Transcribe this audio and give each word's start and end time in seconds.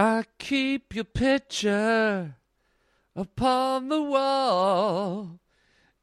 I 0.00 0.24
keep 0.38 0.94
your 0.94 1.04
picture 1.04 2.36
upon 3.14 3.90
the 3.90 4.00
wall. 4.00 5.40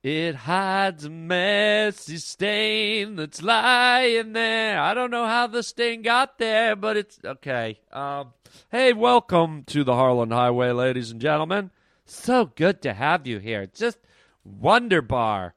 It 0.03 0.35
hides 0.35 1.05
a 1.05 1.09
messy 1.09 2.17
stain 2.17 3.15
that's 3.15 3.41
lying 3.41 4.33
there. 4.33 4.79
I 4.79 4.93
don't 4.93 5.09
know 5.09 5.25
how 5.25 5.47
the 5.47 5.63
stain 5.63 6.03
got 6.03 6.37
there, 6.37 6.75
but 6.75 6.95
it's 6.95 7.17
okay. 7.25 7.79
Um, 7.91 8.33
hey, 8.69 8.93
welcome 8.93 9.63
to 9.63 9.83
the 9.83 9.95
Harland 9.95 10.31
Highway, 10.31 10.69
ladies 10.73 11.09
and 11.09 11.19
gentlemen. 11.19 11.71
So 12.05 12.51
good 12.53 12.83
to 12.83 12.93
have 12.93 13.25
you 13.25 13.39
here. 13.39 13.65
Just 13.65 13.97
wonderbar. 14.43 15.55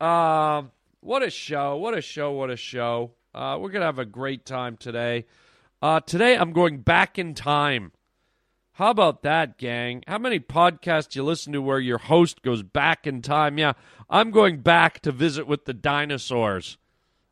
Um, 0.00 0.70
what 1.00 1.22
a 1.22 1.28
show! 1.28 1.76
What 1.76 1.94
a 1.94 2.00
show! 2.00 2.32
What 2.32 2.48
a 2.48 2.56
show! 2.56 3.10
Uh, 3.34 3.58
we're 3.60 3.68
gonna 3.68 3.84
have 3.84 3.98
a 3.98 4.06
great 4.06 4.46
time 4.46 4.78
today. 4.78 5.26
Uh, 5.82 5.98
today 5.98 6.36
I'm 6.36 6.52
going 6.52 6.80
back 6.80 7.18
in 7.18 7.32
time. 7.32 7.92
How 8.72 8.90
about 8.90 9.22
that, 9.22 9.56
gang? 9.56 10.02
How 10.06 10.18
many 10.18 10.38
podcasts 10.38 11.14
you 11.14 11.22
listen 11.22 11.54
to 11.54 11.62
where 11.62 11.78
your 11.78 11.96
host 11.96 12.42
goes 12.42 12.62
back 12.62 13.06
in 13.06 13.22
time? 13.22 13.56
Yeah, 13.56 13.72
I'm 14.10 14.30
going 14.30 14.60
back 14.60 15.00
to 15.00 15.12
visit 15.12 15.46
with 15.46 15.64
the 15.64 15.72
dinosaurs 15.72 16.76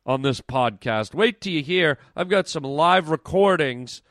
on 0.03 0.23
this 0.23 0.41
podcast. 0.41 1.13
Wait 1.13 1.41
till 1.41 1.53
you 1.53 1.61
hear. 1.61 1.99
I've 2.15 2.29
got 2.29 2.47
some 2.47 2.63
live 2.63 3.09
recordings 3.09 4.01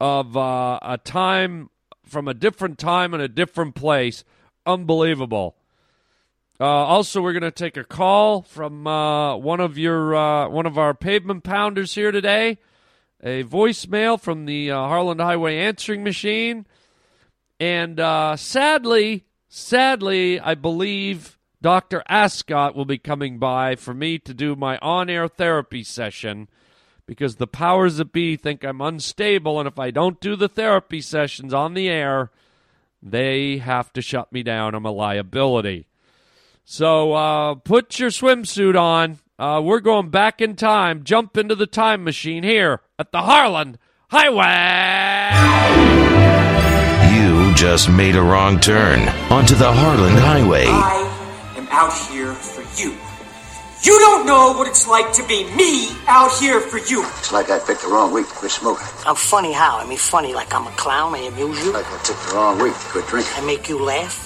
of 0.00 0.36
uh, 0.36 0.78
a 0.82 0.98
time 0.98 1.70
from 2.04 2.28
a 2.28 2.34
different 2.34 2.78
time 2.78 3.14
and 3.14 3.22
a 3.22 3.28
different 3.28 3.74
place. 3.74 4.22
Unbelievable. 4.66 5.56
Uh, 6.60 6.64
also, 6.64 7.22
we're 7.22 7.32
going 7.32 7.42
to 7.42 7.50
take 7.50 7.78
a 7.78 7.84
call 7.84 8.42
from 8.42 8.86
uh, 8.86 9.34
one 9.36 9.60
of 9.60 9.78
your 9.78 10.14
uh, 10.14 10.48
one 10.50 10.66
of 10.66 10.76
our 10.76 10.92
pavement 10.92 11.42
pounders 11.42 11.94
here 11.94 12.12
today. 12.12 12.58
A 13.22 13.44
voicemail 13.44 14.20
from 14.20 14.44
the 14.44 14.70
uh, 14.70 14.76
Harland 14.76 15.20
Highway 15.20 15.56
answering 15.58 16.04
machine, 16.04 16.66
and 17.58 17.98
uh, 17.98 18.36
sadly, 18.36 19.24
sadly, 19.48 20.38
I 20.38 20.54
believe 20.54 21.38
Doctor 21.62 22.02
Ascot 22.08 22.76
will 22.76 22.84
be 22.84 22.98
coming 22.98 23.38
by 23.38 23.74
for 23.74 23.94
me 23.94 24.18
to 24.18 24.34
do 24.34 24.54
my 24.54 24.76
on-air 24.78 25.28
therapy 25.28 25.82
session 25.82 26.48
because 27.06 27.36
the 27.36 27.46
powers 27.46 27.96
that 27.96 28.12
be 28.12 28.36
think 28.36 28.64
I'm 28.64 28.80
unstable, 28.80 29.58
and 29.58 29.66
if 29.66 29.78
I 29.78 29.90
don't 29.90 30.20
do 30.20 30.36
the 30.36 30.48
therapy 30.48 31.00
sessions 31.00 31.54
on 31.54 31.74
the 31.74 31.88
air, 31.88 32.30
they 33.02 33.58
have 33.58 33.92
to 33.94 34.02
shut 34.02 34.32
me 34.32 34.42
down. 34.42 34.74
I'm 34.74 34.84
a 34.84 34.90
liability. 34.90 35.86
So 36.64 37.12
uh, 37.12 37.54
put 37.54 37.98
your 37.98 38.10
swimsuit 38.10 38.78
on. 38.78 39.18
Uh, 39.38 39.60
we're 39.62 39.80
going 39.80 40.08
back 40.08 40.40
in 40.40 40.56
time. 40.56 41.04
Jump 41.04 41.36
into 41.36 41.54
the 41.54 41.66
time 41.66 42.02
machine 42.02 42.42
here 42.42 42.80
at 42.98 43.12
the 43.12 43.22
Harland 43.22 43.78
Highway. 44.08 45.28
You 47.14 47.54
just 47.54 47.90
made 47.90 48.16
a 48.16 48.22
wrong 48.22 48.60
turn 48.60 49.06
onto 49.30 49.54
the 49.54 49.70
Harland 49.70 50.18
Highway. 50.18 50.64
I 50.66 51.54
am 51.56 51.68
out 51.70 51.92
here 52.08 52.32
for 52.32 52.62
you. 52.80 52.96
You 53.82 53.98
don't 54.00 54.26
know 54.26 54.54
what 54.56 54.66
it's 54.68 54.88
like 54.88 55.12
to 55.12 55.26
be 55.28 55.44
me 55.54 55.90
out 56.08 56.32
here 56.40 56.60
for 56.60 56.78
you. 56.78 57.04
It's 57.18 57.30
like 57.30 57.50
I 57.50 57.58
picked 57.58 57.82
the 57.82 57.88
wrong 57.88 58.14
week 58.14 58.26
to 58.28 58.34
quit 58.34 58.50
smoking. 58.52 58.86
I'm 59.06 59.16
funny 59.16 59.52
how? 59.52 59.78
I 59.78 59.86
mean, 59.86 59.98
funny 59.98 60.32
like 60.32 60.54
I'm 60.54 60.66
a 60.66 60.70
clown. 60.72 61.14
I 61.14 61.18
amuse 61.18 61.62
you. 61.62 61.72
Like 61.74 61.86
I 61.86 61.98
picked 61.98 62.26
the 62.26 62.34
wrong 62.34 62.58
week 62.58 62.72
to 62.72 62.86
quit 62.86 63.06
drinking. 63.06 63.32
I 63.36 63.44
make 63.44 63.68
you 63.68 63.84
laugh. 63.84 64.25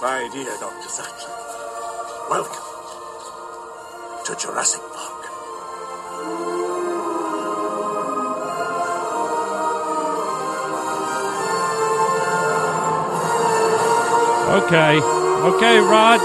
my 0.00 0.28
dear 0.32 0.56
Dr. 0.60 0.88
Sattler, 0.88 1.34
welcome 2.28 2.62
to 4.24 4.36
Jurassic 4.36 4.82
Park. 4.92 5.16
Okay. 14.64 15.00
Okay, 15.00 15.78
Raj. 15.78 16.20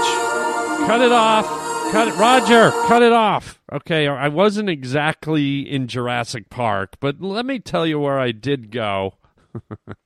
Cut 0.86 1.00
it 1.00 1.12
off. 1.12 1.46
Cut 1.92 2.08
it. 2.08 2.14
Roger, 2.14 2.70
cut 2.86 3.02
it 3.02 3.12
off. 3.12 3.60
Okay, 3.72 4.08
I 4.08 4.28
wasn't 4.28 4.68
exactly 4.68 5.60
in 5.60 5.86
Jurassic 5.86 6.50
Park, 6.50 6.96
but 7.00 7.20
let 7.20 7.46
me 7.46 7.58
tell 7.58 7.86
you 7.86 7.98
where 8.00 8.18
I 8.18 8.32
did 8.32 8.70
go. 8.70 9.14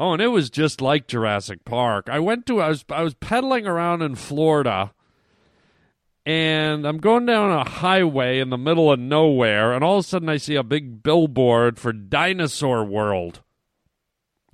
oh, 0.00 0.14
and 0.14 0.22
it 0.22 0.28
was 0.28 0.48
just 0.48 0.80
like 0.80 1.06
Jurassic 1.06 1.64
Park. 1.64 2.08
I 2.08 2.18
went 2.18 2.46
to 2.46 2.60
I 2.60 2.70
was 2.70 2.84
I 2.88 3.02
was 3.02 3.14
pedaling 3.14 3.66
around 3.66 4.02
in 4.02 4.16
Florida 4.16 4.92
and 6.24 6.86
I'm 6.86 6.98
going 6.98 7.26
down 7.26 7.50
a 7.50 7.68
highway 7.68 8.40
in 8.40 8.50
the 8.50 8.58
middle 8.58 8.90
of 8.90 8.98
nowhere 8.98 9.72
and 9.72 9.84
all 9.84 9.98
of 9.98 10.04
a 10.04 10.08
sudden 10.08 10.28
I 10.28 10.38
see 10.38 10.56
a 10.56 10.62
big 10.62 11.02
billboard 11.02 11.78
for 11.78 11.92
Dinosaur 11.92 12.84
World. 12.84 13.42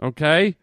Okay? 0.03 0.57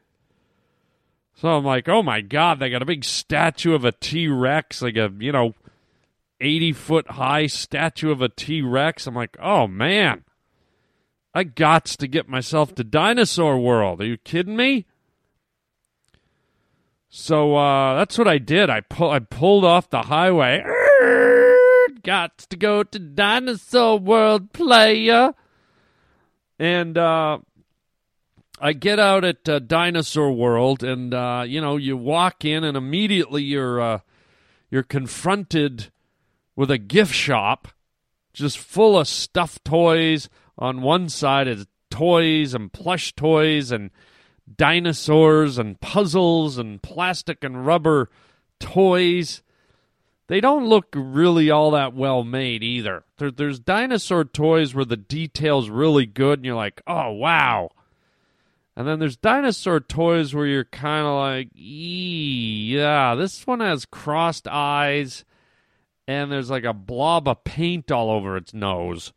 So 1.33 1.49
I'm 1.49 1.65
like, 1.65 1.89
oh 1.89 2.03
my 2.03 2.21
God, 2.21 2.59
they 2.59 2.69
got 2.69 2.81
a 2.81 2.85
big 2.85 3.05
statue 3.05 3.73
of 3.73 3.85
a 3.85 3.91
T 3.91 4.27
Rex, 4.27 4.81
like 4.81 4.97
a, 4.97 5.11
you 5.17 5.31
know, 5.31 5.55
80 6.39 6.73
foot 6.73 7.11
high 7.11 7.47
statue 7.47 8.11
of 8.11 8.21
a 8.21 8.29
T 8.29 8.61
Rex. 8.61 9.07
I'm 9.07 9.15
like, 9.15 9.37
oh 9.41 9.65
man, 9.65 10.23
I 11.33 11.43
gots 11.43 11.97
to 11.97 12.07
get 12.07 12.29
myself 12.29 12.75
to 12.75 12.83
Dinosaur 12.83 13.59
World. 13.59 14.01
Are 14.01 14.05
you 14.05 14.17
kidding 14.17 14.55
me? 14.55 14.85
So 17.09 17.55
uh, 17.55 17.95
that's 17.97 18.17
what 18.17 18.27
I 18.27 18.37
did. 18.37 18.69
I, 18.69 18.81
pull, 18.81 19.11
I 19.11 19.19
pulled 19.19 19.65
off 19.65 19.89
the 19.89 20.03
highway. 20.03 20.63
Got 22.03 22.37
to 22.49 22.57
go 22.57 22.83
to 22.83 22.99
Dinosaur 22.99 23.99
World, 23.99 24.53
player. 24.53 25.33
And, 26.59 26.97
uh, 26.97 27.39
I 28.63 28.71
get 28.71 28.97
out 28.97 29.25
at 29.25 29.49
uh, 29.49 29.59
Dinosaur 29.59 30.31
World, 30.31 30.83
and 30.83 31.13
uh, 31.13 31.43
you 31.45 31.59
know, 31.59 31.75
you 31.75 31.97
walk 31.97 32.45
in, 32.45 32.63
and 32.63 32.77
immediately 32.77 33.43
you're 33.43 33.81
uh, 33.81 33.99
you're 34.71 34.83
confronted 34.83 35.91
with 36.55 36.71
a 36.71 36.77
gift 36.77 37.13
shop, 37.13 37.67
just 38.31 38.57
full 38.57 38.97
of 38.97 39.09
stuffed 39.09 39.65
toys. 39.65 40.29
On 40.57 40.81
one 40.81 41.09
side 41.09 41.47
is 41.47 41.65
toys 41.89 42.53
and 42.53 42.71
plush 42.71 43.13
toys 43.13 43.71
and 43.71 43.91
dinosaurs 44.55 45.57
and 45.57 45.79
puzzles 45.79 46.57
and 46.57 46.81
plastic 46.81 47.43
and 47.43 47.65
rubber 47.65 48.09
toys. 48.59 49.43
They 50.27 50.41
don't 50.41 50.67
look 50.67 50.87
really 50.95 51.51
all 51.51 51.71
that 51.71 51.93
well 51.93 52.23
made 52.23 52.63
either. 52.63 53.03
There, 53.17 53.31
there's 53.31 53.59
dinosaur 53.59 54.25
toys 54.25 54.73
where 54.73 54.85
the 54.85 54.97
detail's 54.97 55.69
really 55.69 56.05
good, 56.05 56.39
and 56.39 56.45
you're 56.45 56.55
like, 56.55 56.81
oh 56.87 57.11
wow. 57.11 57.71
And 58.75 58.87
then 58.87 58.99
there's 58.99 59.17
dinosaur 59.17 59.79
toys 59.79 60.33
where 60.33 60.47
you're 60.47 60.63
kind 60.63 61.05
of 61.05 61.13
like, 61.13 61.49
yeah, 61.53 63.13
this 63.15 63.45
one 63.45 63.59
has 63.59 63.85
crossed 63.85 64.47
eyes 64.47 65.25
and 66.07 66.31
there's 66.31 66.49
like 66.49 66.63
a 66.63 66.73
blob 66.73 67.27
of 67.27 67.43
paint 67.43 67.91
all 67.91 68.09
over 68.09 68.35
its 68.35 68.53
nose. 68.53 69.13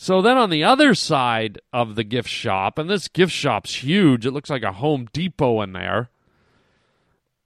So 0.00 0.22
then 0.22 0.38
on 0.38 0.48
the 0.48 0.62
other 0.62 0.94
side 0.94 1.60
of 1.72 1.96
the 1.96 2.04
gift 2.04 2.28
shop, 2.28 2.78
and 2.78 2.88
this 2.88 3.08
gift 3.08 3.32
shop's 3.32 3.82
huge, 3.82 4.24
it 4.24 4.30
looks 4.30 4.48
like 4.48 4.62
a 4.62 4.74
Home 4.74 5.08
Depot 5.12 5.60
in 5.60 5.72
there. 5.72 6.08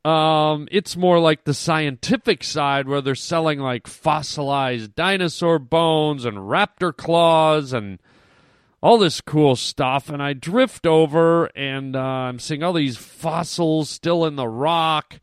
Um, 0.04 0.68
it's 0.70 0.94
more 0.94 1.18
like 1.18 1.44
the 1.44 1.54
scientific 1.54 2.44
side 2.44 2.86
where 2.86 3.00
they're 3.00 3.14
selling 3.14 3.58
like 3.58 3.86
fossilized 3.86 4.94
dinosaur 4.94 5.58
bones 5.58 6.26
and 6.26 6.36
raptor 6.36 6.94
claws 6.94 7.72
and 7.72 7.98
all 8.82 8.98
this 8.98 9.22
cool 9.22 9.56
stuff. 9.56 10.10
And 10.10 10.22
I 10.22 10.34
drift 10.34 10.86
over 10.86 11.46
and 11.56 11.96
uh, 11.96 12.00
I'm 12.00 12.38
seeing 12.38 12.62
all 12.62 12.74
these 12.74 12.98
fossils 12.98 13.88
still 13.88 14.26
in 14.26 14.36
the 14.36 14.46
rock. 14.48 15.20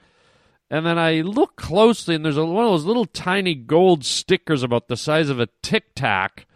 And 0.71 0.83
then 0.83 0.97
I 0.97 1.21
look 1.21 1.57
closely 1.57 2.15
and 2.15 2.25
there's 2.25 2.37
a, 2.37 2.45
one 2.45 2.65
of 2.65 2.71
those 2.71 2.85
little 2.85 3.05
tiny 3.05 3.53
gold 3.53 4.03
stickers 4.03 4.63
about 4.63 4.87
the 4.87 4.97
size 4.97 5.29
of 5.29 5.39
a 5.39 5.49
tic 5.61 5.93
tac. 5.93 6.47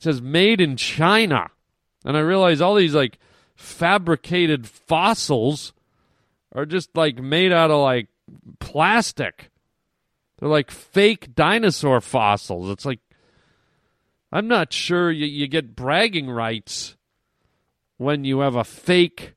Says 0.00 0.20
made 0.20 0.60
in 0.60 0.76
China. 0.76 1.50
And 2.04 2.16
I 2.16 2.20
realize 2.20 2.60
all 2.60 2.74
these 2.74 2.94
like 2.94 3.18
fabricated 3.54 4.66
fossils 4.66 5.72
are 6.52 6.66
just 6.66 6.96
like 6.96 7.18
made 7.18 7.52
out 7.52 7.70
of 7.70 7.80
like 7.80 8.08
plastic. 8.58 9.50
They're 10.38 10.48
like 10.48 10.70
fake 10.70 11.34
dinosaur 11.34 12.00
fossils. 12.00 12.70
It's 12.70 12.84
like 12.86 13.00
I'm 14.32 14.48
not 14.48 14.72
sure 14.72 15.10
you, 15.10 15.26
you 15.26 15.46
get 15.46 15.76
bragging 15.76 16.30
rights 16.30 16.96
when 17.96 18.24
you 18.24 18.40
have 18.40 18.56
a 18.56 18.64
fake 18.64 19.34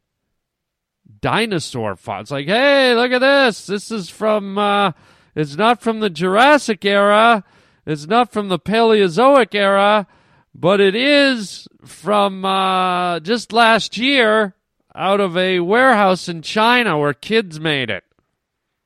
dinosaur 1.19 1.95
fossil. 1.95 2.21
It's 2.21 2.31
like, 2.31 2.48
hey, 2.48 2.95
look 2.95 3.12
at 3.12 3.19
this. 3.19 3.65
This 3.65 3.92
is 3.92 4.10
from, 4.10 4.57
uh, 4.57 4.92
it's 5.36 5.56
not 5.56 5.81
from 5.81 6.00
the 6.00 6.10
Jurassic 6.10 6.86
era. 6.86 7.44
It's 7.86 8.07
not 8.07 8.31
from 8.31 8.50
the 8.50 8.60
Paleozoic 8.60 9.56
era, 9.56 10.07
but 10.55 10.79
it 10.79 10.95
is 10.95 11.67
from 11.85 12.45
uh, 12.45 13.19
just 13.19 13.51
last 13.51 13.97
year 13.97 14.55
out 14.95 15.19
of 15.19 15.35
a 15.35 15.59
warehouse 15.59 16.29
in 16.29 16.41
China 16.41 16.97
where 16.97 17.13
kids 17.13 17.59
made 17.59 17.89
it. 17.89 18.03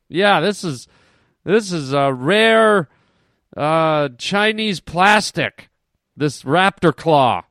Yeah, 0.10 0.40
this 0.40 0.64
is 0.64 0.88
this 1.44 1.72
is 1.72 1.94
a 1.94 2.14
rare 2.14 2.88
uh, 3.56 4.10
Chinese 4.18 4.80
plastic. 4.80 5.70
This 6.16 6.44
raptor 6.44 6.96
claw. 6.96 7.44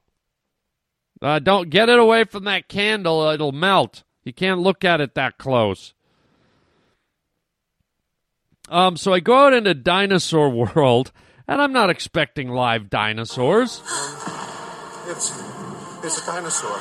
Uh, 1.23 1.39
don't 1.39 1.71
get 1.71 1.89
it 1.89 1.99
away 1.99 2.25
from 2.25 2.45
that 2.45 2.69
candle; 2.69 3.29
it'll 3.31 3.53
melt. 3.53 4.03
You 4.25 4.33
can't 4.33 4.61
look 4.61 4.85
at 4.85 5.01
it 5.01 5.15
that 5.15 5.39
close. 5.39 5.95
Um, 8.69 8.97
so 8.97 9.13
I 9.13 9.21
go 9.21 9.47
out 9.47 9.53
into 9.53 9.75
dinosaur 9.75 10.49
world, 10.75 11.13
and 11.49 11.61
I'm 11.61 11.73
not 11.73 11.91
expecting 11.91 12.49
live 12.49 12.91
dinosaurs. 12.91 13.83
It's, 15.09 15.33
it's 16.03 16.23
a 16.23 16.27
dinosaur. 16.27 16.81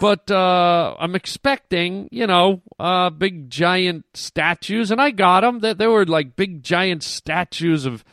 but 0.00 0.30
uh, 0.30 0.94
I'm 0.98 1.14
expecting, 1.14 2.08
you 2.10 2.26
know, 2.26 2.62
uh, 2.78 3.10
big 3.10 3.50
giant 3.50 4.04
statues, 4.14 4.90
and 4.90 5.00
I 5.00 5.10
got 5.10 5.40
them. 5.40 5.60
That 5.60 5.78
there 5.78 5.90
were 5.90 6.06
like 6.06 6.36
big 6.36 6.62
giant 6.62 7.02
statues 7.02 7.84
of 7.84 8.04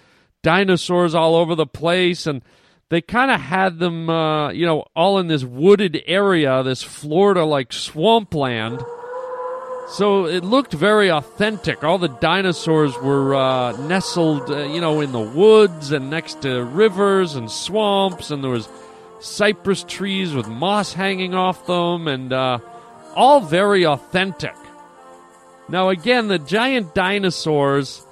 dinosaurs 0.43 1.15
all 1.15 1.35
over 1.35 1.55
the 1.55 1.65
place, 1.65 2.27
and 2.27 2.41
they 2.89 3.01
kind 3.01 3.31
of 3.31 3.39
had 3.39 3.79
them, 3.79 4.09
uh, 4.09 4.51
you 4.51 4.65
know, 4.65 4.85
all 4.95 5.19
in 5.19 5.27
this 5.27 5.43
wooded 5.43 6.03
area, 6.05 6.63
this 6.63 6.83
Florida-like 6.83 7.73
swampland. 7.73 8.81
So 9.87 10.25
it 10.25 10.43
looked 10.43 10.73
very 10.73 11.11
authentic. 11.11 11.83
All 11.83 11.99
the 11.99 12.07
dinosaurs 12.07 12.97
were 12.97 13.35
uh, 13.35 13.77
nestled, 13.87 14.49
uh, 14.49 14.63
you 14.63 14.81
know, 14.81 14.99
in 14.99 15.11
the 15.11 15.19
woods 15.19 15.91
and 15.91 16.09
next 16.09 16.41
to 16.41 16.63
rivers 16.63 17.35
and 17.35 17.51
swamps, 17.51 18.31
and 18.31 18.43
there 18.43 18.51
was 18.51 18.67
cypress 19.19 19.83
trees 19.83 20.33
with 20.33 20.47
moss 20.47 20.93
hanging 20.93 21.35
off 21.35 21.67
them, 21.67 22.07
and 22.07 22.33
uh, 22.33 22.59
all 23.15 23.41
very 23.41 23.85
authentic. 23.85 24.55
Now, 25.69 25.89
again, 25.89 26.27
the 26.27 26.39
giant 26.39 26.93
dinosaurs. 26.95 28.05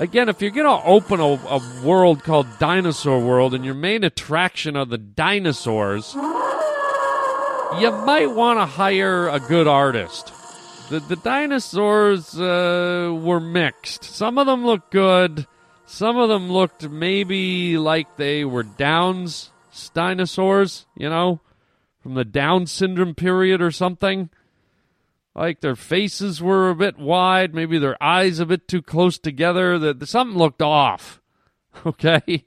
Again, 0.00 0.28
if 0.28 0.40
you're 0.40 0.52
going 0.52 0.66
to 0.66 0.86
open 0.86 1.20
a, 1.20 1.24
a 1.24 1.82
world 1.84 2.22
called 2.24 2.46
Dinosaur 2.58 3.20
World 3.20 3.52
and 3.52 3.64
your 3.64 3.74
main 3.74 4.04
attraction 4.04 4.76
are 4.76 4.86
the 4.86 4.98
dinosaurs, 4.98 6.14
you 6.14 7.90
might 8.06 8.30
want 8.30 8.58
to 8.58 8.66
hire 8.66 9.28
a 9.28 9.40
good 9.40 9.66
artist. 9.66 10.32
The, 10.90 11.00
the 11.00 11.16
dinosaurs 11.16 12.38
uh, 12.38 13.14
were 13.14 13.40
mixed. 13.40 14.04
Some 14.04 14.38
of 14.38 14.46
them 14.46 14.64
looked 14.64 14.90
good. 14.90 15.46
Some 15.84 16.16
of 16.16 16.30
them 16.30 16.50
looked 16.50 16.88
maybe 16.88 17.76
like 17.76 18.16
they 18.16 18.44
were 18.44 18.62
Downs 18.62 19.50
dinosaurs, 19.92 20.86
you 20.96 21.08
know, 21.08 21.40
from 22.00 22.14
the 22.14 22.24
Down 22.24 22.66
syndrome 22.66 23.14
period 23.14 23.60
or 23.60 23.70
something. 23.70 24.30
Like 25.34 25.60
their 25.60 25.76
faces 25.76 26.42
were 26.42 26.70
a 26.70 26.74
bit 26.74 26.98
wide, 26.98 27.54
maybe 27.54 27.78
their 27.78 28.02
eyes 28.02 28.38
a 28.40 28.46
bit 28.46 28.66
too 28.66 28.82
close 28.82 29.18
together. 29.18 29.78
That 29.78 30.08
something 30.08 30.38
looked 30.38 30.62
off. 30.62 31.20
Okay. 31.86 32.44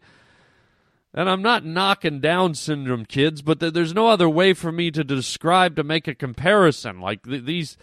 And 1.14 1.30
I'm 1.30 1.42
not 1.42 1.64
knocking 1.64 2.20
Down 2.20 2.54
syndrome 2.54 3.06
kids, 3.06 3.42
but 3.42 3.62
th- 3.62 3.72
there's 3.72 3.94
no 3.94 4.08
other 4.08 4.28
way 4.28 4.54
for 4.54 4.74
me 4.74 4.92
to 4.92 5.06
describe 5.06 5.78
to 5.78 5.86
make 5.86 6.06
a 6.08 6.16
comparison. 6.16 7.00
Like 7.00 7.24
th- 7.24 7.46
these, 7.46 7.78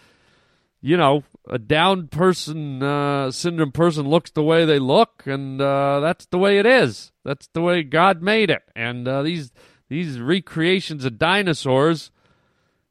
you 0.80 0.96
know, 0.96 1.24
a 1.48 1.58
Down 1.58 2.08
person 2.08 2.82
uh, 2.82 3.30
syndrome 3.30 3.72
person 3.72 4.08
looks 4.08 4.30
the 4.30 4.42
way 4.42 4.64
they 4.64 4.78
look, 4.78 5.24
and 5.26 5.60
uh, 5.60 6.00
that's 6.00 6.26
the 6.26 6.38
way 6.38 6.58
it 6.58 6.66
is. 6.66 7.12
That's 7.24 7.48
the 7.52 7.62
way 7.62 7.82
God 7.82 8.22
made 8.22 8.50
it. 8.50 8.62
And 8.76 9.08
uh, 9.08 9.22
these 9.22 9.52
these 9.88 10.20
recreations 10.20 11.04
of 11.04 11.18
dinosaurs, 11.18 12.10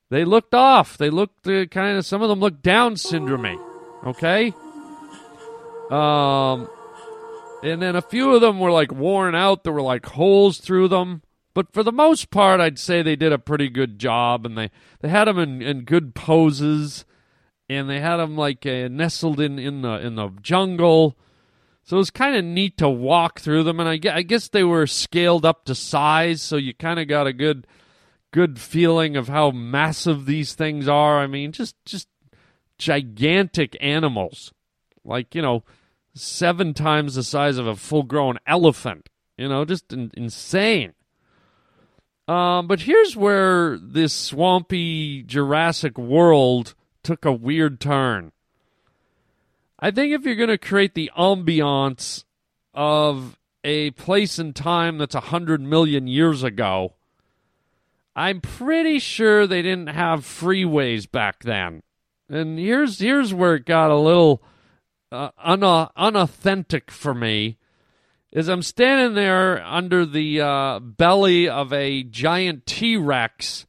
they 0.10 0.26
looked 0.26 0.54
off. 0.54 0.98
They 0.98 1.10
looked 1.10 1.48
uh, 1.48 1.66
kind 1.68 1.98
of. 1.98 2.06
Some 2.06 2.22
of 2.22 2.30
them 2.30 2.40
looked 2.40 2.62
Down 2.62 2.98
syndrome. 2.98 3.60
Okay. 4.06 4.54
Um, 5.90 6.70
and 7.64 7.82
then 7.82 7.96
a 7.96 8.02
few 8.02 8.36
of 8.36 8.42
them 8.42 8.60
were 8.60 8.72
like 8.72 8.92
worn 8.92 9.36
out. 9.36 9.64
There 9.64 9.74
were 9.74 9.82
like 9.82 10.06
holes 10.06 10.58
through 10.60 10.90
them. 10.90 11.22
But 11.54 11.74
for 11.74 11.82
the 11.82 11.92
most 11.92 12.30
part, 12.30 12.60
I'd 12.60 12.78
say 12.78 13.02
they 13.02 13.16
did 13.16 13.34
a 13.34 13.40
pretty 13.40 13.68
good 13.68 13.98
job, 13.98 14.46
and 14.46 14.56
they, 14.56 14.70
they 15.00 15.10
had 15.10 15.26
them 15.26 15.40
in, 15.40 15.60
in 15.64 15.86
good 15.86 16.14
poses, 16.14 17.04
and 17.70 17.90
they 17.90 18.00
had 18.00 18.18
them 18.18 18.38
like 18.38 18.66
uh, 18.66 18.88
nestled 18.90 19.40
in, 19.40 19.60
in 19.60 19.82
the 19.82 20.00
in 20.06 20.16
the 20.16 20.30
jungle. 20.42 21.18
So 21.84 21.96
it 21.96 22.00
was 22.00 22.12
kind 22.12 22.36
of 22.36 22.44
neat 22.44 22.78
to 22.80 22.90
walk 22.90 23.40
through 23.40 23.64
them, 23.64 23.80
and 23.80 23.88
I, 23.88 24.00
I 24.14 24.22
guess 24.22 24.50
they 24.50 24.64
were 24.64 24.88
scaled 24.88 25.46
up 25.46 25.64
to 25.66 25.76
size, 25.76 26.42
so 26.42 26.58
you 26.58 26.74
kind 26.74 27.00
of 27.00 27.08
got 27.08 27.28
a 27.28 27.34
good 27.34 27.66
good 28.32 28.60
feeling 28.60 29.16
of 29.16 29.30
how 29.30 29.52
massive 29.52 30.26
these 30.26 30.54
things 30.54 30.88
are. 30.88 31.20
I 31.20 31.28
mean, 31.28 31.52
just 31.52 31.76
just 31.86 32.10
gigantic 32.78 33.78
animals, 33.80 34.54
like 35.06 35.34
you 35.34 35.42
know, 35.42 35.64
seven 36.14 36.74
times 36.74 37.16
the 37.16 37.24
size 37.24 37.58
of 37.58 37.68
a 37.68 37.76
full 37.76 38.04
grown 38.04 38.38
elephant. 38.46 39.10
You 39.38 39.48
know, 39.48 39.66
just 39.66 39.94
in, 39.94 40.12
insane. 40.16 40.94
Um, 42.28 42.68
but 42.68 42.82
here's 42.82 43.16
where 43.16 43.78
this 43.78 44.12
swampy 44.12 45.24
Jurassic 45.24 45.98
world 45.98 46.76
took 47.08 47.24
a 47.24 47.32
weird 47.32 47.80
turn. 47.80 48.34
I 49.80 49.92
think 49.92 50.14
if 50.14 50.26
you're 50.26 50.36
going 50.36 50.50
to 50.50 50.58
create 50.58 50.94
the 50.94 51.10
ambiance 51.18 52.26
of 52.74 53.40
a 53.64 53.92
place 53.92 54.38
and 54.38 54.54
time 54.54 54.98
that's 54.98 55.16
a 55.16 55.22
hundred 55.22 55.62
million 55.62 56.08
years 56.08 56.44
ago, 56.44 56.96
I'm 58.14 58.42
pretty 58.42 59.00
sure 59.00 59.48
they 59.48 59.62
didn't 59.62 59.88
have 59.88 60.22
freeways 60.22 61.10
back 61.10 61.44
then. 61.44 61.82
And 62.28 62.60
here's 62.60 63.00
here's 63.00 63.34
where 63.34 63.56
it 63.56 63.66
got 63.66 63.90
a 63.90 63.96
little 63.96 64.44
uh, 65.10 65.30
un- 65.42 65.90
unauthentic 65.96 66.92
for 66.92 67.14
me. 67.14 67.58
Is 68.34 68.50
I'm 68.50 68.64
standing 68.64 69.16
there 69.16 69.64
under 69.64 70.06
the 70.06 70.42
uh, 70.42 70.80
belly 70.80 71.48
of 71.48 71.72
a 71.72 72.04
giant 72.04 72.66
T 72.66 72.98
Rex, 72.98 73.67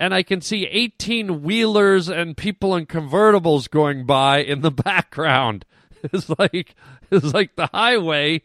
and 0.00 0.14
I 0.14 0.22
can 0.22 0.40
see 0.40 0.66
18 0.66 1.42
wheelers 1.42 2.08
and 2.08 2.36
people 2.36 2.76
in 2.76 2.86
convertibles 2.86 3.68
going 3.68 4.06
by 4.06 4.38
in 4.38 4.60
the 4.60 4.70
background. 4.84 5.64
It's 6.00 6.28
like 6.38 6.76
it's 7.10 7.34
like 7.34 7.56
the 7.56 7.68
highway 7.72 8.42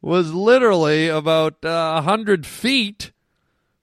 was 0.00 0.32
literally 0.32 1.08
about 1.08 1.64
uh, 1.64 1.92
100 2.02 2.44
feet 2.44 3.12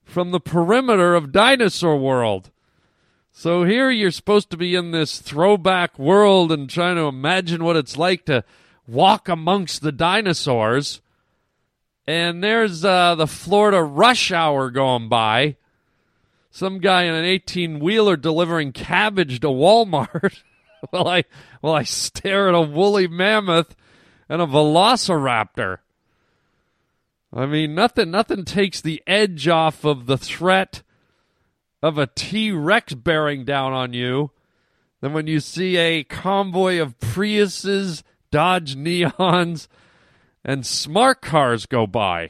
from 0.03 0.31
the 0.31 0.41
perimeter 0.41 1.15
of 1.15 1.31
Dinosaur 1.31 1.97
World. 1.97 2.51
So 3.31 3.63
here 3.63 3.89
you're 3.89 4.11
supposed 4.11 4.49
to 4.51 4.57
be 4.57 4.75
in 4.75 4.91
this 4.91 5.19
throwback 5.19 5.97
world 5.97 6.51
and 6.51 6.69
trying 6.69 6.97
to 6.97 7.03
imagine 7.03 7.63
what 7.63 7.77
it's 7.77 7.97
like 7.97 8.25
to 8.25 8.43
walk 8.85 9.29
amongst 9.29 9.81
the 9.81 9.93
dinosaurs. 9.93 11.01
And 12.05 12.43
there's 12.43 12.83
uh, 12.83 13.15
the 13.15 13.27
Florida 13.27 13.81
rush 13.81 14.31
hour 14.33 14.69
going 14.69 15.07
by. 15.07 15.55
Some 16.51 16.79
guy 16.79 17.03
in 17.03 17.15
an 17.15 17.25
18 17.25 17.79
wheeler 17.79 18.17
delivering 18.17 18.73
cabbage 18.73 19.39
to 19.39 19.47
Walmart. 19.47 20.43
while 20.89 21.07
I 21.07 21.23
while 21.61 21.73
I 21.73 21.83
stare 21.83 22.49
at 22.49 22.55
a 22.55 22.61
woolly 22.61 23.07
mammoth 23.07 23.75
and 24.27 24.41
a 24.41 24.47
velociraptor. 24.47 25.77
I 27.33 27.45
mean, 27.45 27.75
nothing 27.75 28.11
nothing 28.11 28.43
takes 28.43 28.81
the 28.81 29.01
edge 29.05 29.47
off 29.47 29.85
of 29.85 30.05
the 30.05 30.17
threat 30.17 30.81
of 31.81 31.97
a 31.97 32.07
T 32.07 32.51
Rex 32.51 32.93
bearing 32.93 33.45
down 33.45 33.73
on 33.73 33.93
you 33.93 34.31
than 34.99 35.13
when 35.13 35.27
you 35.27 35.39
see 35.39 35.77
a 35.77 36.03
convoy 36.03 36.79
of 36.81 36.99
Priuses, 36.99 38.03
Dodge 38.29 38.75
Neons, 38.75 39.67
and 40.43 40.65
smart 40.65 41.21
cars 41.21 41.65
go 41.65 41.87
by. 41.87 42.29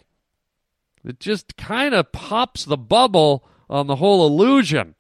It 1.04 1.20
just 1.20 1.58
kind 1.58 1.96
of 1.96 2.12
pops 2.12 2.64
the 2.64 2.78
bubble 2.78 3.44
on 3.72 3.88
the 3.88 3.96
whole 3.96 4.28
illusion. 4.28 4.94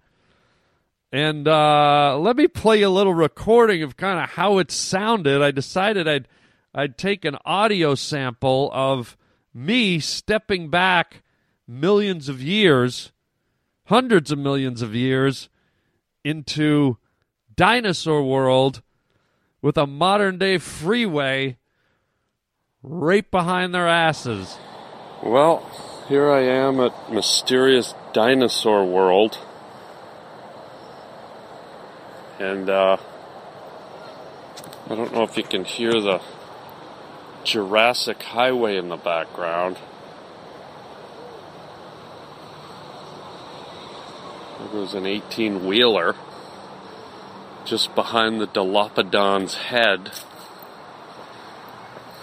And 1.11 1.45
uh, 1.47 2.17
let 2.17 2.37
me 2.37 2.47
play 2.47 2.81
a 2.81 2.89
little 2.89 3.13
recording 3.13 3.83
of 3.83 3.97
kind 3.97 4.23
of 4.23 4.29
how 4.31 4.59
it 4.59 4.71
sounded. 4.71 5.41
I 5.41 5.51
decided 5.51 6.07
I'd 6.07 6.27
I'd 6.73 6.97
take 6.97 7.25
an 7.25 7.37
audio 7.43 7.95
sample 7.95 8.71
of 8.73 9.17
me 9.53 9.99
stepping 9.99 10.69
back 10.69 11.21
millions 11.67 12.29
of 12.29 12.41
years, 12.41 13.11
hundreds 13.85 14.31
of 14.31 14.39
millions 14.39 14.81
of 14.81 14.95
years, 14.95 15.49
into 16.23 16.97
dinosaur 17.53 18.23
world 18.23 18.81
with 19.61 19.77
a 19.77 19.85
modern 19.85 20.37
day 20.37 20.57
freeway 20.57 21.57
right 22.81 23.29
behind 23.29 23.75
their 23.75 23.89
asses. 23.89 24.57
Well, 25.21 25.69
here 26.07 26.31
I 26.31 26.41
am 26.41 26.79
at 26.79 27.11
Mysterious 27.11 27.93
Dinosaur 28.13 28.85
World. 28.85 29.37
And 32.39 32.69
uh, 32.69 32.97
I 34.89 34.95
don't 34.95 35.13
know 35.13 35.23
if 35.23 35.37
you 35.37 35.43
can 35.43 35.63
hear 35.63 35.91
the 35.91 36.21
Jurassic 37.43 38.21
Highway 38.23 38.77
in 38.77 38.89
the 38.89 38.97
background. 38.97 39.77
There 44.59 44.81
was 44.81 44.93
an 44.93 45.05
18 45.05 45.65
wheeler 45.65 46.15
just 47.65 47.93
behind 47.95 48.41
the 48.41 48.47
Dilophodon's 48.47 49.55
head. 49.55 50.11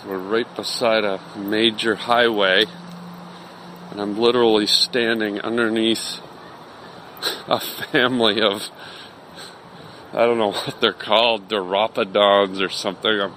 We're 0.06 0.18
right 0.18 0.56
beside 0.56 1.04
a 1.04 1.20
major 1.36 1.94
highway, 1.94 2.66
and 3.98 4.12
I'm 4.12 4.20
literally 4.20 4.68
standing 4.68 5.40
underneath 5.40 6.20
a 7.48 7.58
family 7.58 8.40
of 8.40 8.70
I 10.12 10.24
don't 10.24 10.38
know 10.38 10.52
what 10.52 10.80
they're 10.80 10.92
called, 10.92 11.48
Diropodons 11.48 12.64
or 12.64 12.68
something. 12.68 13.20
I'm 13.20 13.34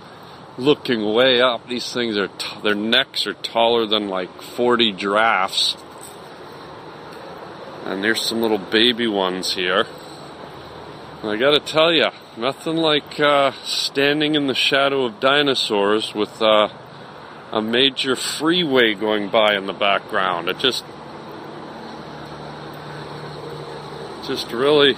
looking 0.60 1.13
way 1.13 1.41
up. 1.41 1.68
These 1.68 1.91
things 1.91 2.15
are 2.15 2.27
t- 2.27 2.62
their 2.63 2.75
necks 2.75 3.25
are 3.25 3.34
taller 3.34 3.88
than 3.88 4.08
like 4.08 4.30
40 4.41 4.91
giraffes. 4.94 5.75
And 7.86 8.03
there's 8.03 8.22
some 8.22 8.41
little 8.41 8.60
baby 8.60 9.08
ones 9.08 9.56
here. 9.56 9.88
I 11.24 11.38
gotta 11.38 11.60
tell 11.60 11.91
you, 11.91 12.10
nothing 12.38 12.77
like 12.77 13.20
uh, 13.20 13.51
standing 13.63 14.36
in 14.36 14.46
the 14.46 14.53
shadow 14.53 15.06
of 15.06 15.20
dinosaurs 15.20 16.13
with 16.13 16.39
uh, 16.39 16.70
a 17.51 17.62
major 17.62 18.15
freeway 18.15 18.93
going 18.93 19.29
by 19.29 19.55
in 19.55 19.65
the 19.65 19.74
background. 19.74 20.48
It 20.48 20.58
just, 20.60 20.86
just 24.25 24.51
really 24.51 24.98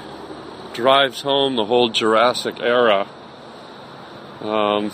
drives 0.73 1.21
home 1.21 1.55
the 1.55 1.65
whole 1.65 1.89
Jurassic 1.89 2.59
era. 2.59 3.07
Um, 4.41 4.91